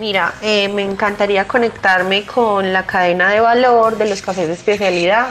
Mira, 0.00 0.32
eh, 0.40 0.66
me 0.68 0.80
encantaría 0.80 1.46
conectarme 1.46 2.24
con 2.24 2.72
la 2.72 2.86
cadena 2.86 3.28
de 3.28 3.40
valor 3.40 3.98
de 3.98 4.08
los 4.08 4.22
cafés 4.22 4.48
de 4.48 4.54
especialidad 4.54 5.28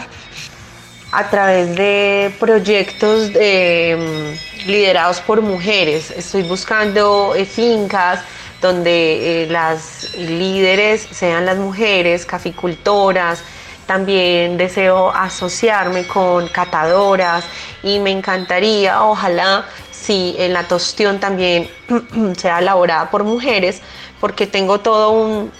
a 1.12 1.28
través 1.32 1.76
de 1.76 2.32
proyectos 2.40 3.32
em, 3.34 4.38
liderados 4.68 5.22
por 5.22 5.42
mujeres. 5.42 6.12
Estoy 6.12 6.44
buscando 6.44 7.34
eh, 7.34 7.46
fincas 7.46 8.20
donde 8.62 9.46
eh, 9.46 9.48
las 9.48 10.14
líderes 10.14 11.08
sean 11.14 11.48
las 11.48 11.58
mujeres, 11.58 12.28
caficultoras. 12.28 13.44
También 13.88 14.56
deseo 14.56 15.10
asociarme 15.10 16.06
con 16.06 16.48
catadoras 16.48 17.44
y 17.82 17.98
me 17.98 18.12
encantaría, 18.12 19.04
ojalá, 19.04 19.66
si 20.10 20.36
en 20.40 20.54
la 20.54 20.68
tostión 20.68 21.20
también 21.20 21.70
sea 22.36 22.58
elaborada 22.58 23.12
por 23.12 23.24
mujeres, 23.24 23.84
porque 24.20 24.48
tengo 24.48 24.80
todo 24.80 25.12
un, 25.12 25.52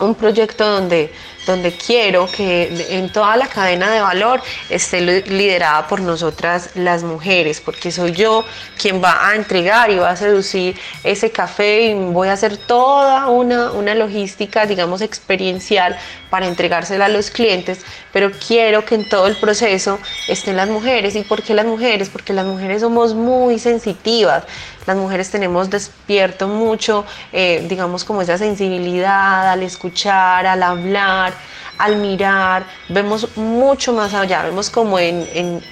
un 0.00 0.14
proyecto 0.14 0.68
donde 0.68 1.12
donde 1.48 1.72
quiero 1.72 2.26
que 2.26 2.86
en 2.90 3.10
toda 3.10 3.36
la 3.36 3.46
cadena 3.48 3.90
de 3.90 4.00
valor 4.00 4.40
esté 4.68 5.00
liderada 5.00 5.88
por 5.88 6.00
nosotras 6.00 6.70
las 6.74 7.02
mujeres, 7.02 7.60
porque 7.60 7.90
soy 7.90 8.12
yo 8.12 8.44
quien 8.80 9.02
va 9.02 9.28
a 9.28 9.34
entregar 9.34 9.90
y 9.90 9.96
va 9.96 10.10
a 10.10 10.16
seducir 10.16 10.78
ese 11.02 11.30
café 11.30 11.86
y 11.86 11.94
voy 11.94 12.28
a 12.28 12.34
hacer 12.34 12.58
toda 12.58 13.28
una, 13.28 13.72
una 13.72 13.94
logística, 13.94 14.66
digamos, 14.66 15.00
experiencial 15.00 15.96
para 16.28 16.46
entregársela 16.46 17.06
a 17.06 17.08
los 17.08 17.30
clientes, 17.30 17.80
pero 18.12 18.30
quiero 18.30 18.84
que 18.84 18.96
en 18.96 19.08
todo 19.08 19.26
el 19.26 19.36
proceso 19.36 19.98
estén 20.28 20.56
las 20.56 20.68
mujeres. 20.68 21.16
¿Y 21.16 21.22
por 21.22 21.42
qué 21.42 21.54
las 21.54 21.64
mujeres? 21.64 22.10
Porque 22.10 22.34
las 22.34 22.44
mujeres 22.44 22.82
somos 22.82 23.14
muy 23.14 23.58
sensitivas, 23.58 24.44
las 24.88 24.96
mujeres 24.96 25.30
tenemos 25.30 25.68
despierto 25.68 26.48
mucho, 26.48 27.04
eh, 27.30 27.66
digamos, 27.68 28.04
como 28.04 28.22
esa 28.22 28.38
sensibilidad 28.38 29.50
al 29.50 29.62
escuchar, 29.62 30.46
al 30.46 30.62
hablar, 30.62 31.34
al 31.76 31.96
mirar, 31.96 32.64
vemos 32.88 33.36
mucho 33.36 33.92
más 33.92 34.14
allá, 34.14 34.42
vemos 34.44 34.70
como 34.70 34.98
en, 34.98 35.62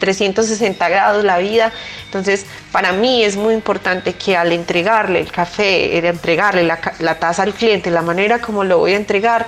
360 0.00 0.88
grados 0.88 1.22
la 1.22 1.38
vida. 1.38 1.70
Entonces, 2.06 2.44
para 2.72 2.90
mí 2.90 3.22
es 3.22 3.36
muy 3.36 3.54
importante 3.54 4.14
que 4.14 4.36
al 4.36 4.50
entregarle 4.50 5.20
el 5.20 5.30
café, 5.30 5.98
entregarle 6.08 6.64
la, 6.64 6.80
la 6.98 7.20
taza 7.20 7.44
al 7.44 7.54
cliente, 7.54 7.92
la 7.92 8.02
manera 8.02 8.40
como 8.40 8.64
lo 8.64 8.78
voy 8.78 8.94
a 8.94 8.96
entregar, 8.96 9.46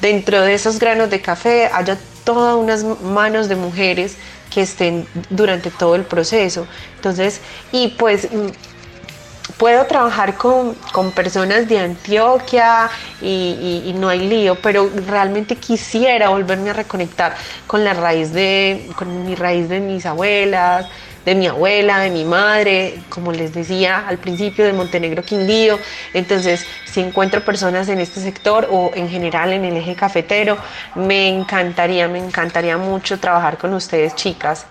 dentro 0.00 0.40
de 0.40 0.54
esos 0.54 0.80
granos 0.80 1.08
de 1.08 1.20
café 1.20 1.70
haya 1.72 1.96
todas 2.26 2.56
unas 2.56 2.84
manos 3.00 3.48
de 3.48 3.56
mujeres 3.56 4.16
que 4.52 4.60
estén 4.60 5.06
durante 5.30 5.70
todo 5.70 5.94
el 5.94 6.02
proceso. 6.02 6.66
Entonces, 6.96 7.40
y 7.72 7.88
pues 7.96 8.28
puedo 9.58 9.86
trabajar 9.86 10.36
con, 10.36 10.76
personas 11.14 11.68
de 11.68 11.78
Antioquia 11.78 12.90
y, 13.22 13.94
no 13.96 14.08
hay 14.08 14.28
lío, 14.28 14.56
pero 14.60 14.90
realmente 15.06 15.56
quisiera 15.56 16.28
volverme 16.28 16.70
a 16.70 16.72
reconectar 16.72 17.36
con 17.66 17.84
la 17.84 17.94
raíz 17.94 18.32
de, 18.32 18.90
con 18.96 19.24
mi 19.24 19.34
raíz 19.34 19.68
de 19.68 19.80
mis 19.80 20.04
abuelas, 20.04 20.86
de 21.26 21.34
mi 21.34 21.48
abuela, 21.48 21.98
de 21.98 22.10
mi 22.10 22.24
madre, 22.24 23.00
como 23.08 23.32
les 23.32 23.52
decía 23.52 24.06
al 24.06 24.16
principio, 24.18 24.64
de 24.64 24.72
Montenegro 24.72 25.24
Quindío. 25.24 25.78
Entonces, 26.14 26.64
si 26.84 27.00
encuentro 27.00 27.44
personas 27.44 27.88
en 27.88 27.98
este 27.98 28.20
sector 28.20 28.68
o 28.70 28.92
en 28.94 29.08
general 29.08 29.52
en 29.52 29.64
el 29.64 29.76
eje 29.76 29.96
cafetero, 29.96 30.56
me 30.94 31.28
encantaría, 31.28 32.06
me 32.06 32.20
encantaría 32.20 32.78
mucho 32.78 33.18
trabajar 33.18 33.58
con 33.58 33.74
ustedes, 33.74 34.14
chicas. 34.14 34.66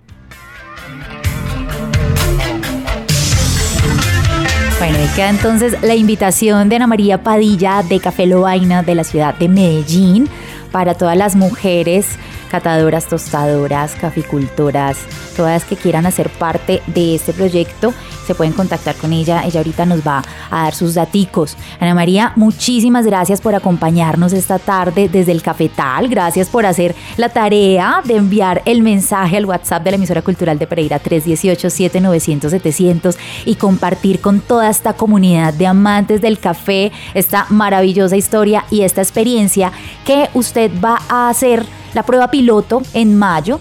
Bueno, 4.80 4.98
queda 5.15 5.30
entonces 5.30 5.82
la 5.82 5.96
invitación 5.96 6.70
de 6.70 6.78
Ana 6.78 6.88
María 6.88 7.22
Padilla 7.22 7.84
de 7.84 8.00
Café 8.00 8.28
Loaina 8.28 8.82
de 8.82 8.96
la 8.96 9.04
ciudad 9.04 9.34
de 9.36 9.50
Medellín 9.50 10.30
para 10.72 10.94
todas 10.94 11.18
las 11.18 11.36
mujeres 11.36 12.08
catadoras, 12.49 13.08
tostadoras, 13.08 13.95
caficultoras, 13.95 14.97
todas 15.36 15.65
que 15.65 15.75
quieran 15.75 16.05
hacer 16.05 16.29
parte 16.29 16.81
de 16.88 17.15
este 17.15 17.34
proyecto, 17.34 17.93
se 18.25 18.36
pueden 18.36 18.53
contactar 18.53 18.95
con 18.95 19.12
ella. 19.13 19.43
Ella 19.45 19.60
ahorita 19.60 19.86
nos 19.86 20.05
va 20.05 20.23
a 20.49 20.63
dar 20.63 20.73
sus 20.73 20.95
daticos. 20.95 21.55
Ana 21.79 21.93
María, 21.93 22.34
muchísimas 22.36 23.05
gracias 23.05 23.39
por 23.41 23.53
acompañarnos 23.55 24.34
esta 24.34 24.60
tarde 24.60 25.10
desde 25.10 25.31
el 25.31 25.41
Cafetal. 25.41 26.08
Gracias 26.08 26.49
por 26.49 26.65
hacer 26.65 26.95
la 27.17 27.29
tarea 27.29 28.01
de 28.03 28.17
enviar 28.17 28.62
el 28.65 28.81
mensaje 28.81 29.38
al 29.38 29.45
WhatsApp 29.45 29.84
de 29.84 29.91
la 29.91 29.97
emisora 29.97 30.21
cultural 30.21 30.58
de 30.58 30.67
Pereira 30.67 31.01
318-7900-700 31.01 33.15
y 33.45 33.55
compartir 33.55 34.21
con 34.21 34.39
toda 34.39 34.69
esta 34.69 34.93
comunidad 34.93 35.53
de 35.53 35.67
amantes 35.67 36.21
del 36.21 36.39
café 36.39 36.93
esta 37.13 37.45
maravillosa 37.49 38.15
historia 38.15 38.63
y 38.71 38.81
esta 38.81 39.01
experiencia 39.01 39.71
que 40.05 40.29
usted 40.34 40.71
va 40.84 41.01
a 41.10 41.29
hacer 41.29 41.65
la 41.95 42.03
prueba 42.03 42.29
piloto 42.29 42.84
en 42.93 43.17
mayo. 43.17 43.60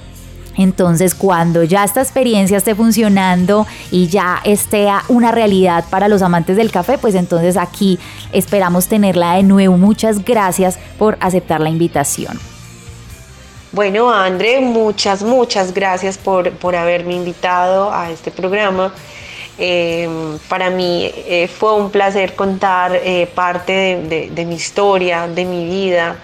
Entonces, 0.56 1.14
cuando 1.14 1.62
ya 1.64 1.82
esta 1.82 2.00
experiencia 2.00 2.58
esté 2.58 2.74
funcionando 2.74 3.66
y 3.90 4.08
ya 4.08 4.40
esté 4.44 4.88
una 5.08 5.32
realidad 5.32 5.84
para 5.90 6.08
los 6.08 6.22
amantes 6.22 6.56
del 6.56 6.70
café, 6.70 6.98
pues 6.98 7.14
entonces 7.14 7.56
aquí 7.56 7.98
esperamos 8.32 8.86
tenerla 8.86 9.34
de 9.34 9.42
nuevo. 9.42 9.76
Muchas 9.78 10.24
gracias 10.24 10.78
por 10.98 11.16
aceptar 11.20 11.60
la 11.60 11.70
invitación. 11.70 12.38
Bueno, 13.72 14.12
André, 14.12 14.60
muchas, 14.60 15.24
muchas 15.24 15.74
gracias 15.74 16.18
por, 16.18 16.76
haberme 16.76 17.14
invitado 17.14 17.92
a 17.92 18.10
este 18.10 18.30
programa. 18.30 18.94
Eh, 19.58 20.08
para 20.48 20.70
mí 20.70 21.10
eh, 21.14 21.48
fue 21.48 21.74
un 21.74 21.90
placer 21.90 22.34
contar 22.34 22.94
eh, 22.94 23.28
parte 23.32 24.30
de 24.32 24.44
mi 24.44 24.54
historia, 24.54 25.26
de 25.26 25.44
mi 25.44 25.64
vida. 25.64 26.16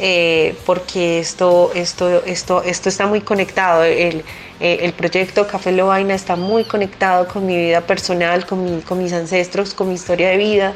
Eh, 0.00 0.56
porque 0.66 1.20
esto, 1.20 1.70
esto, 1.74 2.24
esto, 2.24 2.62
esto 2.62 2.88
está 2.88 3.06
muy 3.06 3.20
conectado. 3.20 3.84
El, 3.84 4.24
eh, 4.60 4.78
el 4.82 4.92
proyecto 4.92 5.46
Café 5.46 5.72
Lobaina 5.72 6.14
está 6.14 6.36
muy 6.36 6.64
conectado 6.64 7.28
con 7.28 7.46
mi 7.46 7.56
vida 7.56 7.80
personal, 7.80 8.44
con, 8.46 8.80
con 8.80 8.98
mis 9.02 9.12
ancestros, 9.12 9.74
con 9.74 9.88
mi 9.88 9.94
historia 9.94 10.30
de 10.30 10.36
vida. 10.36 10.72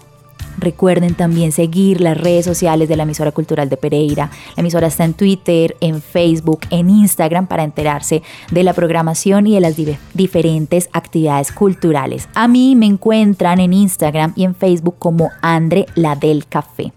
Recuerden 0.59 1.15
también 1.15 1.53
seguir 1.53 2.01
las 2.01 2.19
redes 2.19 2.45
sociales 2.45 2.89
de 2.89 2.97
la 2.97 3.05
emisora 3.05 3.31
cultural 3.31 3.69
de 3.69 3.77
Pereira. 3.77 4.31
La 4.57 4.61
emisora 4.61 4.89
está 4.89 5.05
en 5.05 5.15
Twitter, 5.15 5.77
en 5.81 6.03
Facebook, 6.03 6.61
en 6.71 6.91
Instagram 6.91 7.47
para 7.47 7.63
enterarse 7.63 8.23
de 8.51 8.65
la 8.65 8.73
programación 8.73 9.47
y 9.47 9.55
de 9.55 9.61
las 9.61 9.77
diferentes 10.15 10.89
actividades 10.93 11.53
culturales. 11.53 12.29
A 12.35 12.49
mí 12.49 12.75
me 12.75 12.87
encuentran 12.87 13.61
en 13.61 13.73
Instagram 13.73 14.33
y 14.35 14.45
en 14.45 14.57
Facebook 14.57 14.97
como 14.99 15.31
Andre 15.43 15.87
la 15.95 16.17
del 16.17 16.47
Café. 16.47 16.93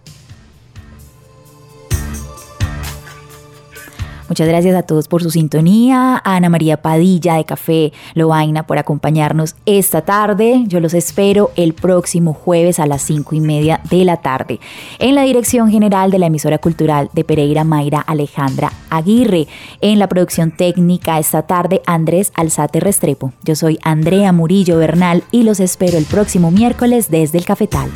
Muchas 4.31 4.47
gracias 4.47 4.77
a 4.77 4.83
todos 4.83 5.09
por 5.09 5.21
su 5.21 5.29
sintonía, 5.29 6.21
Ana 6.23 6.47
María 6.47 6.81
Padilla 6.81 7.35
de 7.35 7.43
Café 7.43 7.91
Loaina 8.13 8.65
por 8.65 8.77
acompañarnos 8.77 9.57
esta 9.65 10.03
tarde. 10.03 10.63
Yo 10.67 10.79
los 10.79 10.93
espero 10.93 11.51
el 11.57 11.73
próximo 11.73 12.31
jueves 12.33 12.79
a 12.79 12.85
las 12.85 13.01
cinco 13.01 13.35
y 13.35 13.41
media 13.41 13.81
de 13.89 14.05
la 14.05 14.21
tarde. 14.21 14.61
En 14.99 15.15
la 15.15 15.23
dirección 15.23 15.69
general 15.69 16.11
de 16.11 16.19
la 16.19 16.27
emisora 16.27 16.59
cultural 16.59 17.09
de 17.11 17.25
Pereira 17.25 17.65
Mayra 17.65 17.99
Alejandra 17.99 18.71
Aguirre. 18.89 19.47
En 19.81 19.99
la 19.99 20.07
producción 20.07 20.51
técnica 20.51 21.19
esta 21.19 21.41
tarde 21.41 21.81
Andrés 21.85 22.31
Alzate 22.33 22.79
Restrepo. 22.79 23.33
Yo 23.43 23.57
soy 23.57 23.79
Andrea 23.83 24.31
Murillo 24.31 24.77
Bernal 24.77 25.25
y 25.31 25.43
los 25.43 25.59
espero 25.59 25.97
el 25.97 26.05
próximo 26.05 26.51
miércoles 26.51 27.11
desde 27.11 27.37
el 27.37 27.43
Cafetal. 27.43 27.91